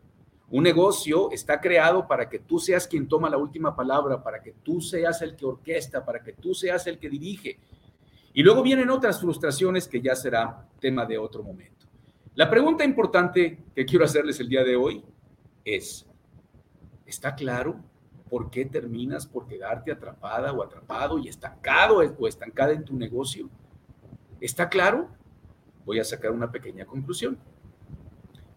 Un 0.49 0.63
negocio 0.63 1.31
está 1.31 1.59
creado 1.59 2.07
para 2.07 2.29
que 2.29 2.39
tú 2.39 2.59
seas 2.59 2.87
quien 2.87 3.07
toma 3.07 3.29
la 3.29 3.37
última 3.37 3.75
palabra, 3.75 4.21
para 4.21 4.41
que 4.41 4.53
tú 4.63 4.79
seas 4.79 5.21
el 5.21 5.35
que 5.35 5.45
orquesta, 5.45 6.05
para 6.05 6.21
que 6.21 6.33
tú 6.33 6.53
seas 6.53 6.85
el 6.87 6.99
que 6.99 7.09
dirige. 7.09 7.59
Y 8.33 8.43
luego 8.43 8.61
vienen 8.61 8.89
otras 8.89 9.19
frustraciones 9.19 9.87
que 9.87 10.01
ya 10.01 10.15
será 10.15 10.67
tema 10.79 11.05
de 11.05 11.17
otro 11.17 11.41
momento. 11.41 11.87
La 12.35 12.49
pregunta 12.49 12.83
importante 12.83 13.63
que 13.73 13.85
quiero 13.85 14.05
hacerles 14.05 14.39
el 14.39 14.49
día 14.49 14.63
de 14.63 14.75
hoy 14.75 15.03
es, 15.63 16.05
¿está 17.05 17.33
claro 17.33 17.77
por 18.29 18.51
qué 18.51 18.65
terminas 18.65 19.25
por 19.25 19.47
quedarte 19.47 19.91
atrapada 19.91 20.51
o 20.51 20.61
atrapado 20.61 21.17
y 21.17 21.27
estancado 21.27 21.97
o 21.97 22.27
estancada 22.27 22.73
en 22.73 22.85
tu 22.85 22.95
negocio? 22.95 23.49
¿Está 24.41 24.69
claro? 24.69 25.09
Voy 25.85 25.99
a 25.99 26.03
sacar 26.03 26.31
una 26.31 26.51
pequeña 26.51 26.85
conclusión. 26.85 27.39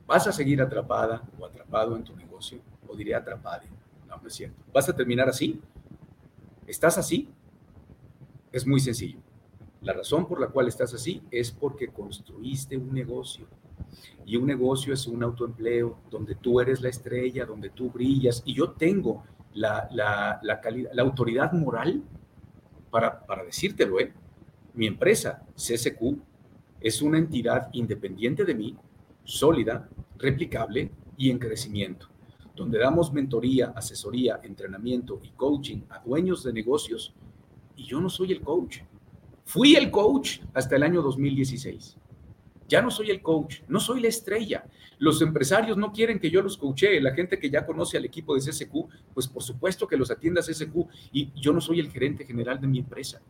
¿Vas 0.09 0.27
a 0.27 0.33
seguir 0.33 0.63
atrapada 0.63 1.23
o 1.39 1.45
atrapado 1.45 1.95
en 1.95 2.03
tu 2.03 2.17
negocio? 2.17 2.59
O 2.89 2.97
diré 2.97 3.15
atrapada. 3.15 3.65
No, 4.09 4.17
no 4.17 4.27
es 4.27 4.33
cierto. 4.33 4.57
¿Vas 4.73 4.89
a 4.89 4.97
terminar 4.97 5.29
así? 5.29 5.61
¿Estás 6.67 6.97
así? 6.97 7.29
Es 8.51 8.67
muy 8.67 8.81
sencillo. 8.81 9.19
La 9.83 9.93
razón 9.93 10.27
por 10.27 10.41
la 10.41 10.47
cual 10.47 10.67
estás 10.67 10.95
así 10.95 11.23
es 11.31 11.53
porque 11.53 11.89
construiste 11.89 12.75
un 12.79 12.95
negocio 12.95 13.47
y 14.25 14.37
un 14.37 14.47
negocio 14.47 14.95
es 14.95 15.07
un 15.07 15.23
autoempleo 15.23 15.99
donde 16.11 16.37
tú 16.37 16.59
eres 16.59 16.81
la 16.81 16.89
estrella, 16.89 17.45
donde 17.45 17.69
tú 17.69 17.91
brillas. 17.91 18.43
Y 18.47 18.55
yo 18.55 18.71
tengo 18.71 19.25
la, 19.53 19.91
la, 19.93 20.41
la, 20.43 20.59
la 20.91 21.03
autoridad 21.03 21.53
moral 21.53 22.03
para, 22.91 23.27
para 23.27 23.45
decírtelo. 23.45 24.01
¿eh? 24.01 24.11
Mi 24.73 24.87
empresa, 24.87 25.43
CSQ, 25.55 26.17
es 26.81 27.03
una 27.03 27.19
entidad 27.19 27.69
independiente 27.73 28.47
de 28.47 28.55
mí, 28.55 28.75
sólida, 29.29 29.87
replicable 30.17 30.91
y 31.19 31.31
en 31.31 31.39
crecimiento, 31.39 32.09
donde 32.57 32.79
damos 32.79 33.13
mentoría, 33.13 33.75
asesoría, 33.77 34.41
entrenamiento 34.43 35.21
y 35.23 35.29
coaching 35.31 35.83
a 35.91 35.99
dueños 35.99 36.43
de 36.43 36.53
negocios. 36.55 37.15
Y 37.77 37.85
yo 37.85 38.01
no 38.01 38.09
soy 38.09 38.33
el 38.33 38.41
coach. 38.41 38.79
Fui 39.45 39.77
el 39.77 39.91
coach 39.91 40.41
hasta 40.55 40.77
el 40.77 40.83
año 40.83 41.03
2016. 41.03 41.97
Ya 42.69 42.81
no 42.81 42.91
soy 42.91 43.11
el 43.11 43.21
coach, 43.21 43.61
no 43.69 43.81
soy 43.81 44.01
la 44.01 44.09
estrella. 44.09 44.65
Los 44.99 45.21
empresarios 45.21 45.77
no 45.77 45.93
quieren 45.93 46.19
que 46.19 46.31
yo 46.31 46.41
los 46.41 46.57
coachee. 46.57 47.01
La 47.01 47.13
gente 47.13 47.39
que 47.39 47.51
ya 47.51 47.67
conoce 47.67 47.99
al 47.99 48.07
equipo 48.07 48.35
de 48.35 48.41
CSQ, 48.41 48.73
pues 49.13 49.29
por 49.29 49.43
supuesto 49.43 49.87
que 49.87 49.97
los 49.97 50.11
atienda 50.11 50.41
CSQ 50.41 50.75
y 51.13 51.33
yo 51.39 51.53
no 51.53 51.61
soy 51.61 51.81
el 51.81 51.91
gerente 51.91 52.25
general 52.25 52.61
de 52.61 52.67
mi 52.67 52.79
empresa. 52.79 53.21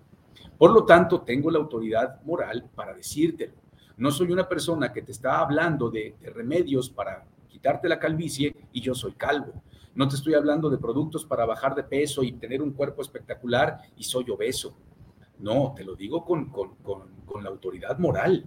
Por 0.56 0.72
lo 0.72 0.84
tanto, 0.84 1.22
tengo 1.22 1.50
la 1.50 1.58
autoridad 1.58 2.22
moral 2.22 2.70
para 2.74 2.94
decírtelo. 2.94 3.67
No 3.98 4.12
soy 4.12 4.30
una 4.30 4.48
persona 4.48 4.92
que 4.92 5.02
te 5.02 5.10
está 5.10 5.40
hablando 5.40 5.90
de, 5.90 6.14
remedios 6.34 6.88
para 6.88 7.26
quitarte 7.48 7.88
la 7.88 7.98
calvicie 7.98 8.54
y 8.72 8.80
yo 8.80 8.94
soy 8.94 9.12
calvo. 9.12 9.60
No 9.96 10.06
te 10.06 10.14
estoy 10.14 10.34
hablando 10.34 10.70
de 10.70 10.78
productos 10.78 11.24
para 11.24 11.44
bajar 11.44 11.74
de 11.74 11.82
peso 11.82 12.22
y 12.22 12.32
tener 12.32 12.62
un 12.62 12.72
cuerpo 12.72 13.02
espectacular 13.02 13.80
y 13.96 14.04
soy 14.04 14.30
obeso. 14.30 14.76
No, 15.40 15.74
te 15.76 15.84
lo 15.84 15.96
digo 15.96 16.24
con, 16.24 16.50
con, 16.50 16.76
con, 16.76 17.08
con 17.26 17.42
la 17.42 17.50
autoridad 17.50 17.98
moral 17.98 18.46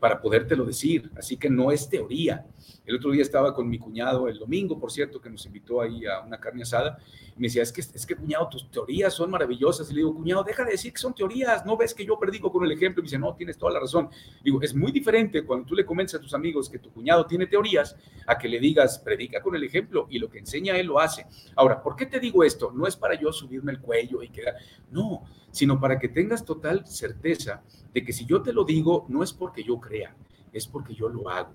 para 0.00 0.20
podértelo 0.20 0.64
decir. 0.64 1.10
Así 1.16 1.36
que 1.36 1.48
no 1.48 1.70
es 1.70 1.88
teoría. 1.88 2.46
El 2.84 2.96
otro 2.96 3.12
día 3.12 3.22
estaba 3.22 3.54
con 3.54 3.68
mi 3.68 3.78
cuñado, 3.78 4.26
el 4.26 4.38
domingo, 4.38 4.80
por 4.80 4.90
cierto, 4.90 5.20
que 5.20 5.30
nos 5.30 5.46
invitó 5.46 5.80
ahí 5.80 6.06
a 6.06 6.20
una 6.20 6.40
carne 6.40 6.62
asada, 6.62 6.98
y 7.36 7.40
me 7.40 7.46
decía, 7.46 7.62
es 7.62 7.70
que, 7.70 7.80
es 7.80 8.04
que 8.04 8.16
cuñado, 8.16 8.48
tus 8.48 8.68
teorías 8.70 9.14
son 9.14 9.30
maravillosas. 9.30 9.90
Y 9.90 9.94
le 9.94 9.98
digo, 9.98 10.14
cuñado, 10.14 10.42
deja 10.42 10.64
de 10.64 10.72
decir 10.72 10.92
que 10.92 10.98
son 10.98 11.14
teorías, 11.14 11.64
no 11.64 11.76
ves 11.76 11.94
que 11.94 12.04
yo 12.04 12.18
predico 12.18 12.50
con 12.50 12.64
el 12.64 12.72
ejemplo. 12.72 13.00
Y 13.00 13.02
me 13.02 13.06
dice, 13.06 13.18
no, 13.18 13.34
tienes 13.34 13.56
toda 13.56 13.72
la 13.72 13.80
razón. 13.80 14.08
Digo, 14.42 14.60
es 14.60 14.74
muy 14.74 14.90
diferente 14.90 15.44
cuando 15.44 15.66
tú 15.66 15.74
le 15.74 15.84
comentas 15.84 16.16
a 16.16 16.20
tus 16.20 16.34
amigos 16.34 16.68
que 16.68 16.78
tu 16.78 16.90
cuñado 16.90 17.26
tiene 17.26 17.46
teorías, 17.46 17.96
a 18.26 18.36
que 18.36 18.48
le 18.48 18.58
digas, 18.58 18.98
predica 18.98 19.40
con 19.40 19.54
el 19.54 19.62
ejemplo, 19.62 20.06
y 20.10 20.18
lo 20.18 20.28
que 20.28 20.38
enseña 20.38 20.76
él 20.76 20.86
lo 20.86 20.98
hace. 20.98 21.26
Ahora, 21.54 21.82
¿por 21.82 21.94
qué 21.94 22.06
te 22.06 22.18
digo 22.18 22.42
esto? 22.42 22.72
No 22.72 22.86
es 22.86 22.96
para 22.96 23.14
yo 23.14 23.32
subirme 23.32 23.72
el 23.72 23.80
cuello 23.80 24.22
y 24.22 24.30
quedar, 24.30 24.54
no, 24.90 25.22
sino 25.50 25.80
para 25.80 25.98
que 25.98 26.08
tengas 26.08 26.44
total 26.44 26.86
certeza 26.86 27.62
de 27.92 28.04
que 28.04 28.12
si 28.12 28.24
yo 28.26 28.42
te 28.42 28.52
lo 28.52 28.64
digo, 28.64 29.06
no 29.08 29.22
es 29.22 29.32
porque 29.32 29.62
yo 29.62 29.80
crea, 29.80 30.14
es 30.52 30.66
porque 30.66 30.94
yo 30.94 31.08
lo 31.08 31.28
hago. 31.28 31.52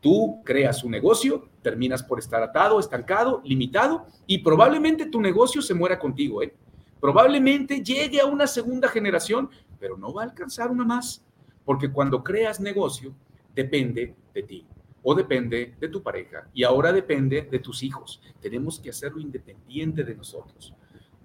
Tú 0.00 0.40
creas 0.44 0.84
un 0.84 0.92
negocio, 0.92 1.48
terminas 1.62 2.02
por 2.02 2.18
estar 2.18 2.42
atado, 2.42 2.78
estancado, 2.78 3.42
limitado 3.44 4.06
y 4.26 4.38
probablemente 4.38 5.06
tu 5.06 5.20
negocio 5.20 5.60
se 5.62 5.74
muera 5.74 5.98
contigo. 5.98 6.42
¿eh? 6.42 6.54
Probablemente 7.00 7.82
llegue 7.82 8.20
a 8.20 8.26
una 8.26 8.46
segunda 8.46 8.88
generación, 8.88 9.50
pero 9.78 9.96
no 9.96 10.12
va 10.12 10.22
a 10.22 10.26
alcanzar 10.26 10.70
una 10.70 10.84
más, 10.84 11.24
porque 11.64 11.90
cuando 11.90 12.22
creas 12.22 12.60
negocio 12.60 13.14
depende 13.54 14.14
de 14.32 14.42
ti 14.42 14.66
o 15.02 15.14
depende 15.14 15.74
de 15.78 15.88
tu 15.88 16.02
pareja 16.02 16.48
y 16.52 16.64
ahora 16.64 16.92
depende 16.92 17.42
de 17.42 17.58
tus 17.58 17.82
hijos. 17.82 18.20
Tenemos 18.40 18.78
que 18.80 18.90
hacerlo 18.90 19.20
independiente 19.20 20.04
de 20.04 20.14
nosotros. 20.14 20.74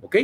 ¿Ok? 0.01 0.15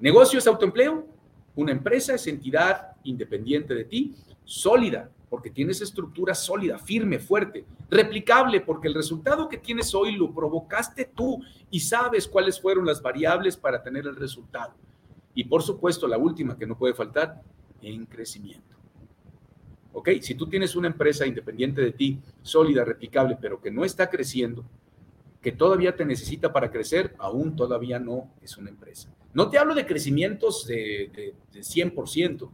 Negocio 0.00 0.38
es 0.38 0.46
autoempleo, 0.46 1.06
una 1.56 1.72
empresa 1.72 2.14
es 2.14 2.26
entidad 2.26 2.92
independiente 3.02 3.74
de 3.74 3.84
ti, 3.84 4.14
sólida, 4.44 5.10
porque 5.28 5.50
tienes 5.50 5.80
estructura 5.80 6.34
sólida, 6.34 6.78
firme, 6.78 7.18
fuerte, 7.18 7.64
replicable, 7.90 8.60
porque 8.60 8.88
el 8.88 8.94
resultado 8.94 9.48
que 9.48 9.58
tienes 9.58 9.94
hoy 9.94 10.16
lo 10.16 10.32
provocaste 10.32 11.10
tú 11.14 11.42
y 11.70 11.80
sabes 11.80 12.28
cuáles 12.28 12.60
fueron 12.60 12.86
las 12.86 13.02
variables 13.02 13.56
para 13.56 13.82
tener 13.82 14.06
el 14.06 14.16
resultado. 14.16 14.74
Y 15.34 15.44
por 15.44 15.62
supuesto, 15.62 16.06
la 16.06 16.18
última 16.18 16.56
que 16.56 16.66
no 16.66 16.78
puede 16.78 16.94
faltar, 16.94 17.42
en 17.82 18.06
crecimiento. 18.06 18.76
¿Ok? 19.92 20.10
Si 20.20 20.34
tú 20.34 20.46
tienes 20.46 20.76
una 20.76 20.88
empresa 20.88 21.26
independiente 21.26 21.80
de 21.80 21.92
ti, 21.92 22.18
sólida, 22.42 22.84
replicable, 22.84 23.36
pero 23.40 23.60
que 23.60 23.70
no 23.70 23.84
está 23.84 24.08
creciendo, 24.10 24.64
que 25.40 25.52
todavía 25.52 25.94
te 25.94 26.04
necesita 26.04 26.52
para 26.52 26.70
crecer, 26.70 27.14
aún 27.18 27.56
todavía 27.56 27.98
no 27.98 28.30
es 28.42 28.56
una 28.56 28.70
empresa. 28.70 29.10
No 29.36 29.50
te 29.50 29.58
hablo 29.58 29.74
de 29.74 29.84
crecimientos 29.84 30.66
de, 30.66 31.34
de, 31.52 31.60
100%, 31.60 32.48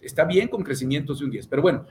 está 0.00 0.24
bien 0.24 0.48
con 0.48 0.62
crecimientos 0.62 1.18
de 1.18 1.26
un 1.26 1.30
10, 1.30 1.46
pero 1.48 1.60
bueno, 1.60 1.84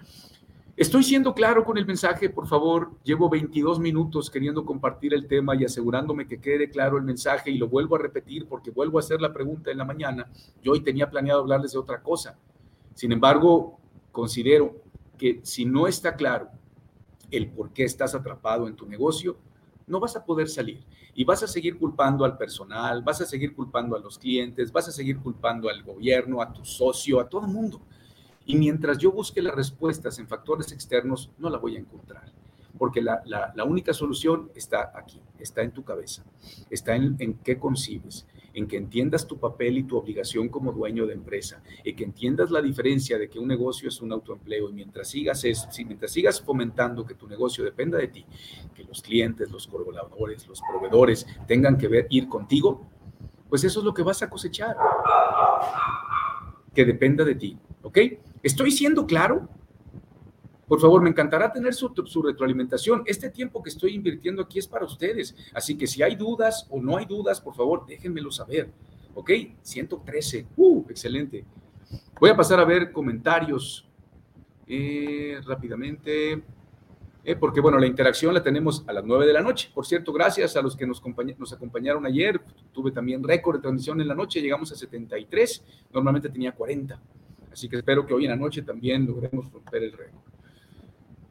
estoy 0.75 1.03
siendo 1.03 1.35
claro 1.35 1.63
con 1.63 1.77
el 1.77 1.85
mensaje, 1.85 2.31
por 2.31 2.47
favor, 2.47 2.93
llevo 3.03 3.29
22 3.29 3.79
minutos 3.79 4.31
queriendo 4.31 4.65
compartir 4.65 5.13
el 5.13 5.27
tema 5.27 5.55
y 5.55 5.65
asegurándome 5.65 6.27
que 6.27 6.41
quede 6.41 6.71
claro 6.71 6.97
el 6.97 7.03
mensaje 7.03 7.51
y 7.51 7.59
lo 7.59 7.67
vuelvo 7.67 7.95
a 7.95 7.99
repetir 7.99 8.47
porque 8.47 8.71
vuelvo 8.71 8.97
a 8.97 9.01
hacer 9.01 9.21
la 9.21 9.31
pregunta 9.31 9.69
en 9.69 9.77
la 9.77 9.85
mañana. 9.85 10.27
Yo 10.63 10.71
hoy 10.71 10.81
tenía 10.81 11.11
planeado 11.11 11.41
hablarles 11.41 11.73
de 11.73 11.77
otra 11.77 12.01
cosa. 12.01 12.35
Sin 12.95 13.11
embargo, 13.11 13.77
considero 14.11 14.81
que 15.15 15.41
si 15.43 15.63
no 15.63 15.85
está 15.85 16.15
claro 16.15 16.49
el 17.29 17.51
por 17.51 17.71
qué 17.71 17.83
estás 17.83 18.15
atrapado 18.15 18.67
en 18.67 18.75
tu 18.75 18.87
negocio, 18.87 19.37
no 19.87 19.99
vas 19.99 20.15
a 20.15 20.25
poder 20.25 20.49
salir. 20.49 20.83
Y 21.13 21.23
vas 21.23 21.43
a 21.43 21.47
seguir 21.47 21.77
culpando 21.77 22.25
al 22.25 22.37
personal, 22.37 23.01
vas 23.03 23.21
a 23.21 23.25
seguir 23.25 23.55
culpando 23.55 23.95
a 23.95 23.99
los 23.99 24.17
clientes, 24.17 24.71
vas 24.71 24.87
a 24.87 24.91
seguir 24.91 25.19
culpando 25.19 25.69
al 25.69 25.83
gobierno, 25.83 26.41
a 26.41 26.51
tu 26.51 26.65
socio, 26.65 27.19
a 27.19 27.29
todo 27.29 27.45
el 27.45 27.51
mundo. 27.51 27.81
Y 28.45 28.57
mientras 28.57 28.97
yo 28.97 29.11
busque 29.11 29.41
las 29.41 29.55
respuestas 29.55 30.19
en 30.19 30.27
factores 30.27 30.71
externos, 30.71 31.31
no 31.37 31.49
la 31.49 31.57
voy 31.57 31.75
a 31.75 31.79
encontrar. 31.79 32.31
Porque 32.77 33.01
la, 33.01 33.21
única 33.65 33.93
solución 33.93 34.51
está 34.55 34.91
aquí, 34.95 35.21
está 35.37 35.61
en 35.61 35.71
tu 35.71 35.83
cabeza, 35.83 36.23
está 36.69 36.95
en, 36.95 37.15
en, 37.19 37.35
qué 37.35 37.59
concibes, 37.59 38.25
en 38.53 38.67
que 38.67 38.77
entiendas 38.77 39.27
tu 39.27 39.37
papel 39.37 39.77
y 39.77 39.83
tu 39.83 39.97
obligación 39.97 40.49
como 40.49 40.71
dueño 40.71 41.05
de 41.05 41.13
empresa, 41.13 41.61
y 41.83 41.93
que 41.93 42.03
entiendas 42.03 42.51
la 42.51 42.61
diferencia 42.61 43.17
de 43.17 43.29
que 43.29 43.39
un 43.39 43.47
negocio 43.47 43.89
es 43.89 44.01
un 44.01 44.11
autoempleo, 44.11 44.69
y 44.69 44.73
mientras 44.73 45.09
sigas, 45.09 45.43
eso, 45.43 45.67
mientras 45.85 46.11
sigas 46.11 46.41
fomentando 46.41 47.05
que 47.05 47.15
tu 47.15 47.27
negocio 47.27 47.63
dependa 47.63 47.97
de 47.97 48.07
ti, 48.07 48.25
que 48.73 48.83
los 48.83 49.01
clientes, 49.01 49.51
los 49.51 49.67
colaboradores, 49.67 50.47
los 50.47 50.61
proveedores 50.61 51.25
tengan 51.47 51.77
que 51.77 52.07
ir 52.09 52.27
contigo, 52.27 52.85
pues 53.49 53.63
eso 53.63 53.79
es 53.79 53.85
lo 53.85 53.93
que 53.93 54.03
vas 54.03 54.21
a 54.23 54.29
cosechar, 54.29 54.75
que 56.73 56.85
dependa 56.85 57.23
de 57.23 57.35
ti, 57.35 57.57
¿ok? 57.83 57.97
¿Estoy 58.41 58.71
siendo 58.71 59.05
claro? 59.05 59.47
Por 60.73 60.81
favor, 60.81 61.03
me 61.03 61.11
encantará 61.11 61.53
tener 61.53 61.75
su, 61.75 61.93
retroalimentación. 62.23 63.03
Este 63.05 63.29
tiempo 63.29 63.61
que 63.61 63.69
estoy 63.69 63.93
invirtiendo 63.93 64.41
aquí 64.41 64.57
es 64.57 64.65
para 64.65 64.85
ustedes. 64.85 65.35
Así 65.53 65.77
que 65.77 65.85
si 65.85 66.01
hay 66.01 66.15
dudas 66.15 66.65
o 66.71 66.81
no 66.81 66.97
hay 66.97 67.05
dudas, 67.05 67.39
por 67.39 67.53
favor, 67.53 67.85
déjenmelo 67.85 68.31
saber. 68.31 68.71
¿Ok? 69.13 69.29
113. 69.61 70.47
¡Uh! 70.57 70.83
Excelente. 70.89 71.45
Voy 72.19 72.31
a 72.31 72.35
pasar 72.35 72.59
a 72.59 72.65
ver 72.65 72.91
comentarios 72.91 73.87
eh, 74.65 75.39
rápidamente. 75.45 76.41
Eh, 77.23 77.35
porque, 77.35 77.61
bueno, 77.61 77.77
la 77.77 77.85
interacción 77.85 78.33
la 78.33 78.41
tenemos 78.41 78.83
a 78.87 78.93
las 78.93 79.05
9 79.05 79.27
de 79.27 79.33
la 79.33 79.41
noche. 79.41 79.69
Por 79.75 79.85
cierto, 79.85 80.11
gracias 80.11 80.57
a 80.57 80.63
los 80.63 80.75
que 80.75 80.87
nos, 80.87 81.03
nos 81.37 81.53
acompañaron 81.53 82.03
ayer. 82.07 82.41
Tuve 82.71 82.89
también 82.89 83.23
récord 83.23 83.57
de 83.57 83.61
transmisión 83.61 84.01
en 84.01 84.07
la 84.07 84.15
noche. 84.15 84.41
Llegamos 84.41 84.71
a 84.71 84.75
73. 84.75 85.63
Normalmente 85.93 86.29
tenía 86.29 86.51
40. 86.51 86.99
Así 87.51 87.69
que 87.69 87.75
espero 87.75 88.07
que 88.07 88.15
hoy 88.15 88.23
en 88.23 88.31
la 88.31 88.37
noche 88.37 88.63
también 88.63 89.05
logremos 89.05 89.51
romper 89.51 89.83
el 89.83 89.91
récord. 89.91 90.32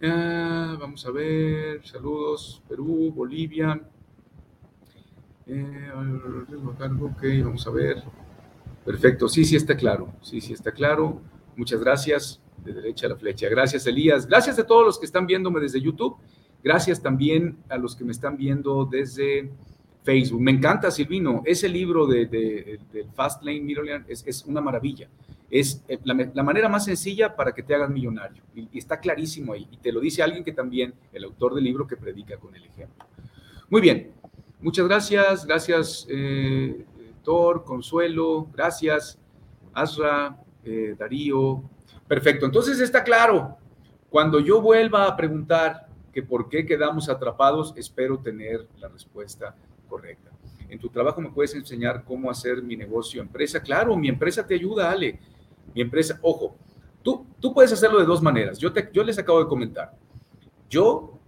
Vamos 0.04 1.06
a 1.06 1.12
ver, 1.12 1.86
saludos, 1.86 2.60
Perú, 2.68 3.12
Bolivia. 3.14 3.80
Eh, 5.46 5.90
ok, 7.00 7.22
vamos 7.44 7.64
a 7.68 7.70
ver. 7.70 8.02
Perfecto, 8.84 9.28
sí, 9.28 9.44
sí 9.44 9.54
está 9.54 9.76
claro, 9.76 10.12
sí, 10.20 10.40
sí 10.40 10.54
está 10.54 10.72
claro. 10.72 11.20
Muchas 11.56 11.78
gracias, 11.78 12.40
de 12.64 12.72
derecha 12.72 13.06
a 13.06 13.10
la 13.10 13.16
flecha. 13.16 13.48
Gracias, 13.48 13.86
Elías. 13.86 14.26
Gracias 14.26 14.58
a 14.58 14.66
todos 14.66 14.84
los 14.84 14.98
que 14.98 15.06
están 15.06 15.24
viéndome 15.24 15.60
desde 15.60 15.80
YouTube. 15.80 16.16
Gracias 16.64 17.00
también 17.00 17.58
a 17.68 17.76
los 17.76 17.94
que 17.94 18.04
me 18.04 18.10
están 18.10 18.36
viendo 18.36 18.84
desde 18.84 19.52
Facebook. 20.02 20.40
Me 20.40 20.50
encanta, 20.50 20.90
Silvino. 20.90 21.42
Ese 21.44 21.68
libro 21.68 22.08
de, 22.08 22.26
de, 22.26 23.06
Fast 23.14 23.44
Lane 23.44 23.60
Mirror 23.60 24.04
es, 24.08 24.26
es 24.26 24.44
una 24.46 24.60
maravilla 24.60 25.08
es 25.52 25.84
eh, 25.86 25.98
la, 26.04 26.42
manera 26.42 26.66
más 26.70 26.86
sencilla 26.86 27.36
para 27.36 27.52
que 27.52 27.62
te 27.62 27.74
hagas 27.74 27.90
millonario. 27.90 28.42
Y, 28.54 28.78
está 28.78 28.98
clarísimo 28.98 29.52
ahí. 29.52 29.68
Y 29.70 29.76
te 29.76 29.92
lo 29.92 30.00
dice 30.00 30.22
alguien 30.22 30.42
que 30.42 30.52
también, 30.52 30.94
el 31.12 31.24
autor 31.24 31.54
del 31.54 31.64
libro 31.64 31.86
que 31.86 31.98
predica 31.98 32.38
con 32.38 32.56
el 32.56 32.64
ejemplo. 32.64 33.04
Muy 33.68 33.82
bien. 33.82 34.12
Muchas 34.62 34.88
gracias. 34.88 35.44
Gracias, 35.44 36.06
eh, 36.08 36.86
Consuelo. 37.66 38.48
Gracias, 38.54 39.18
Asra, 39.74 40.38
eh, 40.64 40.96
Darío. 40.98 41.62
Perfecto. 42.08 42.46
Entonces 42.46 42.80
está 42.80 43.04
claro. 43.04 43.58
Cuando 44.08 44.40
yo 44.40 44.62
vuelva 44.62 45.06
a 45.06 45.16
preguntar 45.16 45.86
que 46.14 46.22
por 46.22 46.48
qué 46.48 46.64
quedamos 46.64 47.10
atrapados, 47.10 47.74
espero 47.76 48.18
tener 48.18 48.66
la 48.78 48.88
respuesta 48.88 49.54
correcta. 49.86 50.30
En 50.70 50.78
tu 50.78 50.88
trabajo 50.88 51.20
me 51.20 51.30
puedes 51.30 51.54
enseñar 51.54 52.04
cómo 52.04 52.30
hacer 52.30 52.62
mi 52.62 52.74
negocio 52.74 53.20
empresa. 53.20 53.60
Claro, 53.60 53.94
mi 53.96 54.08
empresa 54.08 54.46
te 54.46 54.54
ayuda, 54.54 54.90
Ale 54.90 55.20
mi 55.74 55.82
empresa, 55.82 56.18
ojo, 56.22 56.54
tú, 57.02 57.26
tú 57.40 57.52
puedes 57.54 57.72
hacerlo 57.72 57.98
de 57.98 58.06
dos 58.06 58.22
maneras. 58.22 58.58
Yo, 58.58 58.72
te, 58.72 58.90
yo 58.92 59.02
les 59.02 59.18
acabo 59.18 59.40
de 59.40 59.48
comentar. 59.48 59.96
Yo 60.68 61.18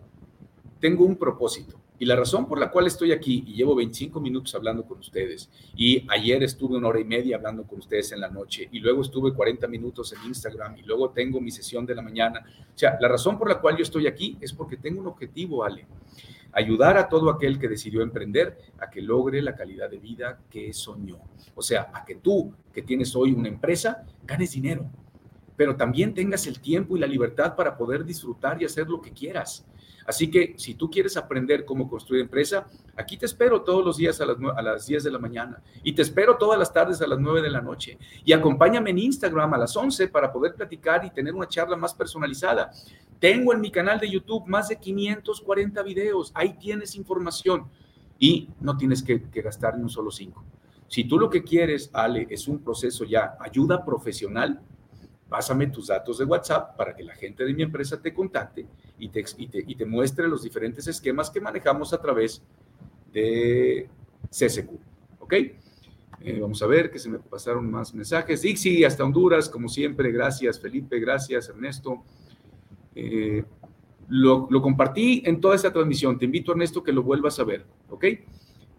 tengo 0.80 1.04
un 1.04 1.16
propósito 1.16 1.83
Y 1.98 2.06
la 2.06 2.16
razón 2.16 2.48
por 2.48 2.58
la 2.58 2.70
cual 2.70 2.86
estoy 2.88 3.12
aquí 3.12 3.44
y 3.46 3.54
llevo 3.54 3.76
25 3.76 4.20
minutos 4.20 4.54
hablando 4.54 4.84
con 4.84 4.98
ustedes, 4.98 5.48
y 5.76 6.04
ayer 6.10 6.42
estuve 6.42 6.76
una 6.76 6.88
hora 6.88 7.00
y 7.00 7.04
media 7.04 7.36
hablando 7.36 7.64
con 7.64 7.78
ustedes 7.78 8.10
en 8.12 8.20
la 8.20 8.28
noche, 8.28 8.68
y 8.72 8.80
luego 8.80 9.02
estuve 9.02 9.32
40 9.32 9.68
minutos 9.68 10.12
en 10.12 10.26
Instagram, 10.26 10.76
y 10.78 10.82
luego 10.82 11.10
tengo 11.10 11.40
mi 11.40 11.52
sesión 11.52 11.86
de 11.86 11.94
la 11.94 12.02
mañana. 12.02 12.44
O 12.74 12.78
sea, 12.78 12.98
la 13.00 13.08
razón 13.08 13.38
por 13.38 13.48
la 13.48 13.60
cual 13.60 13.76
yo 13.76 13.82
estoy 13.82 14.06
aquí 14.08 14.36
es 14.40 14.52
porque 14.52 14.76
tengo 14.76 15.00
un 15.00 15.06
objetivo, 15.06 15.62
Ale. 15.62 15.86
Ayudar 16.52 16.96
a 16.96 17.08
todo 17.08 17.30
aquel 17.30 17.58
que 17.58 17.68
decidió 17.68 18.02
emprender 18.02 18.58
a 18.78 18.90
que 18.90 19.02
logre 19.02 19.42
la 19.42 19.56
calidad 19.56 19.90
de 19.90 19.98
vida 19.98 20.40
que 20.50 20.72
soñó. 20.72 21.18
O 21.54 21.62
sea, 21.62 21.90
a 21.92 22.04
que 22.04 22.16
tú, 22.16 22.52
que 22.72 22.82
tienes 22.82 23.14
hoy 23.16 23.32
una 23.32 23.48
empresa, 23.48 24.04
ganes 24.24 24.52
dinero, 24.52 24.88
pero 25.56 25.76
también 25.76 26.14
tengas 26.14 26.46
el 26.46 26.60
tiempo 26.60 26.96
y 26.96 27.00
la 27.00 27.06
libertad 27.06 27.54
para 27.54 27.76
poder 27.76 28.04
disfrutar 28.04 28.60
y 28.60 28.64
hacer 28.64 28.88
lo 28.88 29.00
que 29.00 29.12
quieras. 29.12 29.64
Así 30.06 30.30
que 30.30 30.54
si 30.58 30.74
tú 30.74 30.90
quieres 30.90 31.16
aprender 31.16 31.64
cómo 31.64 31.88
construir 31.88 32.22
empresa, 32.22 32.66
aquí 32.96 33.16
te 33.16 33.26
espero 33.26 33.62
todos 33.62 33.84
los 33.84 33.96
días 33.96 34.20
a 34.20 34.26
las, 34.26 34.36
a 34.56 34.62
las 34.62 34.86
10 34.86 35.04
de 35.04 35.10
la 35.10 35.18
mañana 35.18 35.62
y 35.82 35.92
te 35.94 36.02
espero 36.02 36.36
todas 36.36 36.58
las 36.58 36.72
tardes 36.72 37.00
a 37.00 37.06
las 37.06 37.18
9 37.18 37.42
de 37.42 37.50
la 37.50 37.60
noche. 37.60 37.98
Y 38.24 38.32
acompáñame 38.32 38.90
en 38.90 38.98
Instagram 38.98 39.54
a 39.54 39.58
las 39.58 39.76
11 39.76 40.08
para 40.08 40.32
poder 40.32 40.54
platicar 40.54 41.04
y 41.04 41.10
tener 41.10 41.34
una 41.34 41.48
charla 41.48 41.76
más 41.76 41.94
personalizada. 41.94 42.70
Tengo 43.18 43.52
en 43.54 43.60
mi 43.60 43.70
canal 43.70 43.98
de 43.98 44.10
YouTube 44.10 44.46
más 44.46 44.68
de 44.68 44.76
540 44.76 45.82
videos. 45.82 46.30
Ahí 46.34 46.54
tienes 46.58 46.94
información 46.94 47.70
y 48.18 48.50
no 48.60 48.76
tienes 48.76 49.02
que, 49.02 49.18
gastar 49.42 49.76
ni 49.76 49.82
un 49.82 49.88
solo 49.88 50.10
cinco. 50.10 50.44
Si 50.88 51.04
tú 51.04 51.18
lo 51.18 51.30
que 51.30 51.42
quieres, 51.42 51.90
Ale, 51.92 52.26
es 52.30 52.46
un 52.46 52.58
proceso 52.58 53.04
ya, 53.04 53.36
ayuda 53.40 53.84
profesional, 53.84 54.60
pásame 55.28 55.66
tus 55.68 55.88
datos 55.88 56.18
de 56.18 56.24
WhatsApp 56.24 56.76
para 56.76 56.94
que 56.94 57.02
la 57.02 57.14
gente 57.14 57.44
de 57.44 57.54
mi 57.54 57.62
empresa 57.62 58.00
te 58.00 58.12
contacte 58.12 58.66
y 58.98 59.08
te, 59.08 59.24
y 59.36 59.74
te, 59.74 59.84
muestre 59.84 60.28
los 60.28 60.42
diferentes 60.42 60.86
esquemas 60.86 61.30
que 61.30 61.40
manejamos 61.40 61.92
a 61.92 62.00
través 62.00 62.42
de 63.12 63.88
CSQ. 64.30 64.70
¿Ok? 65.20 65.32
Eh, 65.32 66.38
vamos 66.40 66.62
a 66.62 66.66
ver 66.66 66.90
que 66.90 66.98
se 66.98 67.08
me 67.08 67.18
pasaron 67.18 67.70
más 67.70 67.94
mensajes. 67.94 68.42
Dixie, 68.42 68.86
hasta 68.86 69.04
Honduras, 69.04 69.48
como 69.48 69.68
siempre. 69.68 70.10
Gracias, 70.10 70.60
Felipe. 70.60 70.98
Gracias, 71.00 71.48
Ernesto. 71.48 72.02
Eh, 72.94 73.44
lo, 74.08 74.46
lo, 74.50 74.62
compartí 74.62 75.22
en 75.26 75.40
toda 75.40 75.56
esta 75.56 75.72
transmisión. 75.72 76.18
Te 76.18 76.24
invito, 76.24 76.52
Ernesto, 76.52 76.82
que 76.82 76.92
lo 76.92 77.02
vuelvas 77.02 77.38
a 77.40 77.44
ver. 77.44 77.66
¿Ok? 77.90 78.06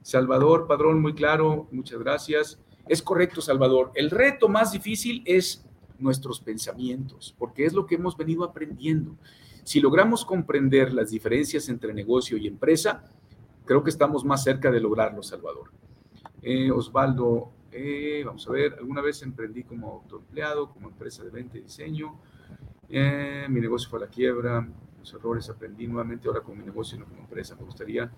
Salvador 0.02 0.68
Padrón, 0.68 1.02
muy 1.02 1.14
claro. 1.14 1.68
Muchas 1.72 2.00
gracias. 2.00 2.60
Es 2.88 3.02
correcto, 3.02 3.42
Salvador. 3.42 3.92
El 3.96 4.12
reto 4.12 4.48
más 4.48 4.72
difícil 4.72 5.24
es 5.26 5.66
nuestros 6.00 6.40
pensamientos, 6.40 7.36
porque 7.38 7.66
es 7.66 7.74
lo 7.74 7.86
que 7.86 7.96
hemos 7.96 8.18
venido 8.18 8.44
aprendiendo. 8.44 9.16
Si 9.66 9.82
logramos 9.82 10.24
comprender 10.24 10.94
las 10.94 11.10
diferencias 11.10 11.70
entre 11.70 11.92
negocio 11.92 12.38
y 12.38 12.46
empresa, 12.46 13.04
creo 13.66 13.84
que 13.84 13.90
estamos 13.90 14.24
más 14.24 14.44
cerca 14.44 14.70
de 14.70 14.80
lograrlo, 14.80 15.24
Salvador. 15.24 15.72
Eh, 16.44 16.70
Osvaldo, 16.70 17.50
eh, 17.72 18.22
vamos 18.24 18.48
a 18.48 18.52
ver, 18.52 18.76
alguna 18.78 19.02
vez 19.02 19.24
emprendí 19.24 19.64
como 19.64 19.92
autoempleado, 19.92 20.70
como 20.70 20.90
empresa 20.90 21.24
de 21.24 21.32
venta 21.32 21.58
y 21.58 21.62
diseño. 21.62 22.20
Eh, 22.90 23.48
mi 23.50 23.60
negocio 23.60 23.90
fue 23.90 23.98
a 23.98 24.04
la 24.04 24.08
quiebra, 24.08 24.70
los 25.00 25.14
errores 25.16 25.50
aprendí 25.50 25.88
nuevamente 25.88 26.28
ahora 26.28 26.42
con 26.42 26.56
mi 26.60 26.64
negocio 26.64 26.98
y 26.98 27.00
no 27.00 27.08
como 27.08 27.22
empresa. 27.22 27.56
Me 27.56 27.64
gustaría 27.64 28.12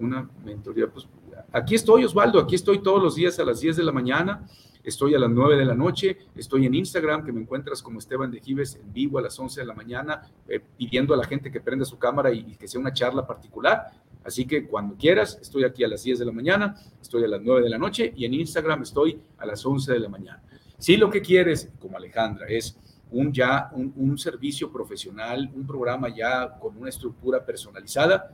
una 0.00 0.28
mentoría. 0.44 0.88
Pues 0.88 1.06
aquí 1.52 1.76
estoy, 1.76 2.04
Osvaldo, 2.04 2.40
aquí 2.40 2.56
estoy 2.56 2.82
todos 2.82 3.00
los 3.00 3.14
días 3.14 3.38
a 3.38 3.44
las 3.44 3.60
10 3.60 3.76
de 3.76 3.84
la 3.84 3.92
mañana. 3.92 4.48
Estoy 4.84 5.14
a 5.14 5.18
las 5.18 5.30
9 5.30 5.56
de 5.56 5.64
la 5.64 5.74
noche, 5.74 6.18
estoy 6.34 6.66
en 6.66 6.74
Instagram, 6.74 7.24
que 7.24 7.30
me 7.30 7.40
encuentras 7.40 7.80
como 7.82 8.00
Esteban 8.00 8.32
de 8.32 8.40
Gives 8.40 8.74
en 8.82 8.92
vivo 8.92 9.18
a 9.18 9.22
las 9.22 9.38
11 9.38 9.60
de 9.60 9.66
la 9.66 9.74
mañana, 9.74 10.22
eh, 10.48 10.60
pidiendo 10.76 11.14
a 11.14 11.16
la 11.16 11.24
gente 11.24 11.52
que 11.52 11.60
prenda 11.60 11.84
su 11.84 11.98
cámara 11.98 12.32
y, 12.32 12.56
que 12.56 12.66
sea 12.66 12.80
una 12.80 12.92
charla 12.92 13.24
particular. 13.24 13.92
Así 14.24 14.44
que 14.44 14.66
cuando 14.66 14.96
quieras, 14.96 15.38
estoy 15.40 15.64
aquí 15.64 15.84
a 15.84 15.88
las 15.88 16.02
10 16.02 16.18
de 16.18 16.24
la 16.24 16.32
mañana, 16.32 16.74
estoy 17.00 17.22
a 17.22 17.28
las 17.28 17.40
9 17.40 17.62
de 17.62 17.70
la 17.70 17.78
noche 17.78 18.12
y 18.16 18.24
en 18.24 18.34
Instagram 18.34 18.82
estoy 18.82 19.20
a 19.38 19.46
las 19.46 19.64
11 19.64 19.92
de 19.92 20.00
la 20.00 20.08
mañana. 20.08 20.42
Si 20.78 20.96
lo 20.96 21.10
que 21.10 21.22
quieres, 21.22 21.70
como 21.78 21.96
Alejandra, 21.96 22.46
es 22.48 22.76
un 23.12 23.32
ya 23.32 23.70
un, 23.72 24.18
servicio 24.18 24.72
profesional, 24.72 25.48
un 25.54 25.64
programa 25.64 26.08
ya 26.08 26.58
con 26.58 26.76
una 26.76 26.88
estructura 26.88 27.44
personalizada, 27.44 28.32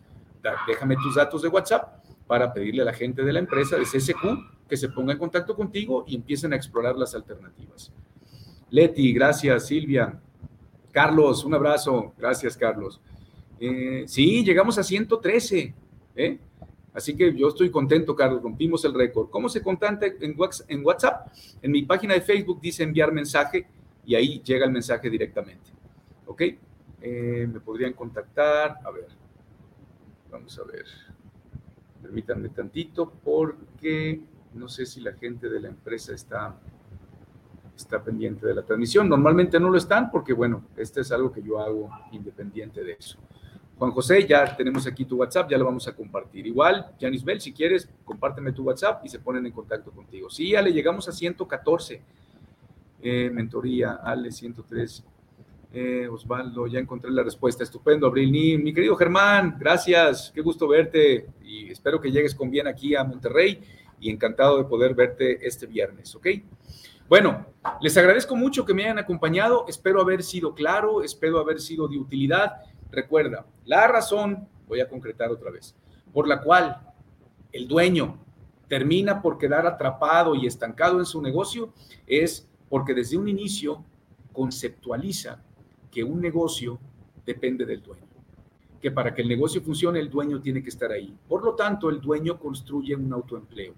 déjame 0.67 0.97
tus 0.97 1.17
datos 1.17 1.43
de 1.43 1.49
WhatsApp 1.49 2.03
para 2.27 2.53
pedirle 2.53 2.83
a 2.83 2.85
la 2.87 2.93
gente 2.93 3.23
de 3.23 3.33
la 3.33 3.41
empresa 3.41 3.77
de 3.77 3.83
CSQ 3.83 4.58
que 4.69 4.77
se 4.77 4.89
ponga 4.89 5.13
en 5.13 5.19
contacto 5.19 5.57
contigo 5.57 6.05
y 6.07 6.15
empiecen 6.17 6.53
a 6.53 6.57
explorar 6.57 6.97
las 6.97 7.15
alternativas. 7.15 7.93
Leti, 8.71 9.13
gracias. 9.13 9.67
Silvia. 9.67 10.21
Carlos, 10.93 11.45
un 11.45 11.55
abrazo. 11.55 12.13
Gracias, 12.19 12.57
Carlos. 12.57 13.01
Eh, 13.59 14.05
sí, 14.07 14.45
llegamos 14.45 14.79
a 14.79 14.83
113. 14.83 15.75
¿eh? 16.17 16.39
Así 16.93 17.17
que 17.17 17.35
yo 17.35 17.49
estoy 17.49 17.71
contento, 17.71 18.15
Carlos. 18.15 18.43
Rompimos 18.43 18.85
el 18.85 18.95
récord. 18.95 19.31
¿Cómo 19.31 19.49
se 19.49 19.63
contacta 19.63 20.07
en 20.07 20.85
WhatsApp? 20.85 21.29
En 21.63 21.71
mi 21.71 21.83
página 21.83 22.15
de 22.15 22.21
Facebook 22.21 22.61
dice 22.61 22.83
enviar 22.83 23.13
mensaje 23.13 23.67
y 24.05 24.15
ahí 24.15 24.43
llega 24.43 24.67
el 24.67 24.73
mensaje 24.73 25.09
directamente. 25.09 25.71
¿Ok? 26.27 26.43
Eh, 27.01 27.49
me 27.53 27.61
podrían 27.61 27.93
contactar. 27.93 28.79
A 28.85 28.91
ver. 28.91 29.09
Vamos 30.31 30.59
a 30.59 30.65
ver. 30.65 30.85
Permítanme 32.03 32.49
tantito 32.51 33.13
porque 33.23 34.21
no 34.59 34.69
sé 34.69 34.85
si 34.85 35.01
la 35.01 35.13
gente 35.13 35.49
de 35.49 35.61
la 35.61 35.69
empresa 35.69 36.13
está, 36.13 36.55
está 37.77 38.03
pendiente 38.03 38.47
de 38.47 38.55
la 38.55 38.63
transmisión. 38.63 39.09
Normalmente 39.09 39.59
no 39.61 39.71
lo 39.71 39.79
están 39.79 40.11
porque, 40.11 40.33
bueno, 40.33 40.65
este 40.77 41.01
es 41.01 41.13
algo 41.13 41.33
que 41.33 41.43
yo 41.43 41.61
hago 41.61 41.89
independiente 42.13 42.83
de 42.83 42.93
eso. 42.93 43.19
Juan 43.79 43.93
José, 43.93 44.27
ya 44.27 44.57
tenemos 44.57 44.87
aquí 44.89 45.05
tu 45.05 45.17
WhatsApp, 45.19 45.49
ya 45.49 45.57
lo 45.57 45.65
vamos 45.65 45.87
a 45.87 45.95
compartir. 45.95 46.45
Igual, 46.49 46.95
Janis 47.01 47.25
Bell, 47.25 47.41
si 47.41 47.53
quieres, 47.53 47.89
compárteme 48.05 48.51
tu 48.51 48.65
WhatsApp 48.65 49.05
y 49.05 49.09
se 49.09 49.21
ponen 49.21 49.47
en 49.47 49.53
contacto 49.53 49.93
contigo. 49.93 50.29
Sí, 50.29 50.57
Ale, 50.57 50.73
llegamos 50.73 51.09
a 51.09 51.13
114. 51.13 52.03
Eh, 53.01 53.31
mentoría, 53.33 54.01
Ale, 54.03 54.33
103. 54.33 55.05
Eh, 55.73 56.09
Osvaldo, 56.11 56.67
ya 56.67 56.81
encontré 56.81 57.13
la 57.13 57.23
respuesta. 57.23 57.63
Estupendo, 57.63 58.09
Abril. 58.09 58.33
Mi 58.61 58.73
querido 58.73 58.97
Germán, 58.97 59.57
gracias. 59.61 60.33
Qué 60.35 60.41
gusto 60.41 60.67
verte 60.67 61.29
y 61.45 61.71
espero 61.71 62.01
que 62.01 62.11
llegues 62.11 62.35
con 62.35 62.51
bien 62.51 62.67
aquí 62.67 62.97
a 62.97 63.05
Monterrey 63.05 63.61
y 64.01 64.11
encantado 64.11 64.59
de 64.59 64.65
poder 64.65 64.95
verte 64.95 65.47
este 65.47 65.67
viernes, 65.67 66.15
¿ok? 66.15 66.27
Bueno, 67.09 67.47
les 67.81 67.97
agradezco 67.97 68.37
mucho 68.37 68.65
que 68.65 68.75
me 68.75 68.85
hayan 68.85 68.99
acompañado, 68.99 69.65
espero 69.67 70.01
haber 70.01 70.23
sido 70.23 70.55
claro, 70.55 71.03
espero 71.03 71.39
haber 71.39 71.61
sido 71.61 71.89
de 71.89 71.97
utilidad. 71.99 72.57
Recuerda, 72.91 73.47
la 73.65 73.89
razón, 73.89 74.47
voy 74.67 74.81
a 74.81 74.89
concretar 74.89 75.31
otra 75.31 75.51
vez, 75.51 75.75
por 76.13 76.29
la 76.29 76.43
cual 76.43 76.93
el 77.53 77.67
dueño 77.67 78.19
termina 78.69 79.23
por 79.23 79.39
quedar 79.39 79.67
atrapado 79.67 80.35
y 80.35 80.47
estancado 80.47 80.99
en 80.99 81.07
su 81.07 81.23
negocio 81.23 81.73
es 82.07 82.47
porque 82.69 82.93
desde 82.93 83.17
un 83.17 83.29
inicio 83.29 83.83
conceptualiza 84.35 85.43
que 85.91 86.05
un 86.05 86.21
negocio 86.21 86.79
depende 87.25 87.65
del 87.65 87.83
dueño 87.83 88.09
que 88.81 88.91
para 88.91 89.15
que 89.15 89.23
el 89.23 89.29
negocio 89.29 89.61
funcione 89.61 89.99
el 89.99 90.11
dueño 90.11 90.41
tiene 90.41 90.63
que 90.63 90.69
estar 90.69 90.93
ahí. 90.93 91.13
Por 91.29 91.45
lo 91.45 91.55
tanto, 91.55 91.91
el 91.91 92.01
dueño 92.01 92.39
construye 92.39 92.95
un 92.95 93.13
autoempleo 93.13 93.75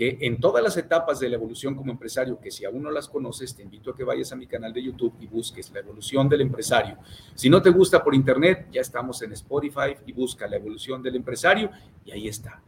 que 0.00 0.16
en 0.22 0.40
todas 0.40 0.64
las 0.64 0.78
etapas 0.78 1.20
de 1.20 1.28
la 1.28 1.34
evolución 1.34 1.74
como 1.74 1.92
empresario, 1.92 2.40
que 2.40 2.50
si 2.50 2.64
aún 2.64 2.82
no 2.84 2.90
las 2.90 3.06
conoces, 3.06 3.54
te 3.54 3.62
invito 3.62 3.90
a 3.90 3.94
que 3.94 4.02
vayas 4.02 4.32
a 4.32 4.36
mi 4.36 4.46
canal 4.46 4.72
de 4.72 4.82
YouTube 4.82 5.12
y 5.20 5.26
busques 5.26 5.70
la 5.72 5.80
evolución 5.80 6.26
del 6.26 6.40
empresario. 6.40 6.96
Si 7.34 7.50
no 7.50 7.60
te 7.60 7.68
gusta 7.68 8.02
por 8.02 8.14
internet, 8.14 8.68
ya 8.72 8.80
estamos 8.80 9.20
en 9.20 9.32
Spotify 9.32 9.94
y 10.06 10.12
busca 10.12 10.48
la 10.48 10.56
evolución 10.56 11.02
del 11.02 11.16
empresario 11.16 11.70
y 12.06 12.12
ahí 12.12 12.28
está. 12.28 12.62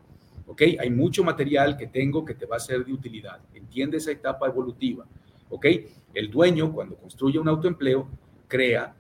¿Ok? 0.46 0.60
Hay 0.78 0.90
mucho 0.90 1.24
material 1.24 1.78
que 1.78 1.86
tengo 1.86 2.22
que 2.22 2.34
te 2.34 2.44
va 2.44 2.56
a 2.56 2.60
ser 2.60 2.84
de 2.84 2.92
utilidad. 2.92 3.40
Entiende 3.54 3.96
esa 3.96 4.10
etapa 4.10 4.46
evolutiva. 4.46 5.06
¿Ok? 5.48 5.64
El 6.12 6.30
dueño, 6.30 6.70
cuando 6.70 6.96
construye 6.96 7.38
un 7.38 7.48
autoempleo, 7.48 8.10
crea 8.46 8.94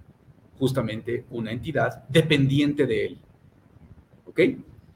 justamente 0.58 1.26
una 1.32 1.52
entidad 1.52 2.08
dependiente 2.08 2.86
de 2.86 3.04
él. 3.04 3.18
¿Ok? 4.24 4.40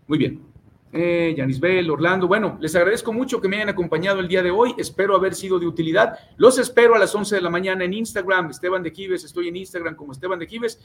Muy 0.06 0.16
bien. 0.16 0.55
Eh, 0.92 1.34
Yanis 1.36 1.60
Bell, 1.60 1.90
Orlando. 1.90 2.28
Bueno, 2.28 2.56
les 2.60 2.74
agradezco 2.74 3.12
mucho 3.12 3.40
que 3.40 3.48
me 3.48 3.56
hayan 3.56 3.68
acompañado 3.68 4.20
el 4.20 4.28
día 4.28 4.42
de 4.42 4.50
hoy. 4.50 4.74
Espero 4.78 5.16
haber 5.16 5.34
sido 5.34 5.58
de 5.58 5.66
utilidad. 5.66 6.18
Los 6.36 6.58
espero 6.58 6.94
a 6.94 6.98
las 6.98 7.14
11 7.14 7.34
de 7.36 7.40
la 7.42 7.50
mañana 7.50 7.84
en 7.84 7.92
Instagram, 7.92 8.50
Esteban 8.50 8.82
de 8.82 8.92
Quives. 8.92 9.24
Estoy 9.24 9.48
en 9.48 9.56
Instagram 9.56 9.96
como 9.96 10.12
Esteban 10.12 10.38
de 10.38 10.46
Quives, 10.46 10.80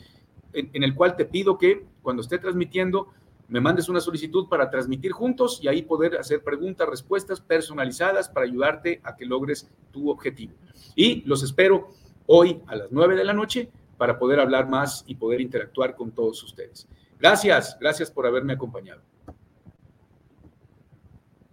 en, 0.53 0.83
el 0.83 0.95
cual 0.95 1.15
te 1.15 1.25
pido 1.25 1.57
que 1.57 1.85
cuando 2.01 2.21
esté 2.21 2.39
transmitiendo 2.39 3.09
me 3.47 3.59
mandes 3.59 3.89
una 3.89 3.99
solicitud 3.99 4.47
para 4.47 4.69
transmitir 4.69 5.11
juntos 5.11 5.59
y 5.61 5.67
ahí 5.67 5.81
poder 5.81 6.17
hacer 6.17 6.41
preguntas, 6.41 6.87
respuestas 6.87 7.41
personalizadas 7.41 8.29
para 8.29 8.45
ayudarte 8.45 9.01
a 9.03 9.15
que 9.15 9.25
logres 9.25 9.69
tu 9.91 10.09
objetivo. 10.09 10.53
Y 10.95 11.21
los 11.23 11.43
espero 11.43 11.89
hoy 12.27 12.61
a 12.67 12.75
las 12.75 12.91
9 12.91 13.15
de 13.15 13.25
la 13.25 13.33
noche 13.33 13.69
para 13.97 14.17
poder 14.17 14.39
hablar 14.39 14.67
más 14.69 15.03
y 15.05 15.15
poder 15.15 15.41
interactuar 15.41 15.95
con 15.95 16.11
todos 16.11 16.41
ustedes. 16.43 16.87
Gracias, 17.19 17.77
gracias 17.79 18.09
por 18.09 18.25
haberme 18.25 18.53
acompañado. 18.53 19.01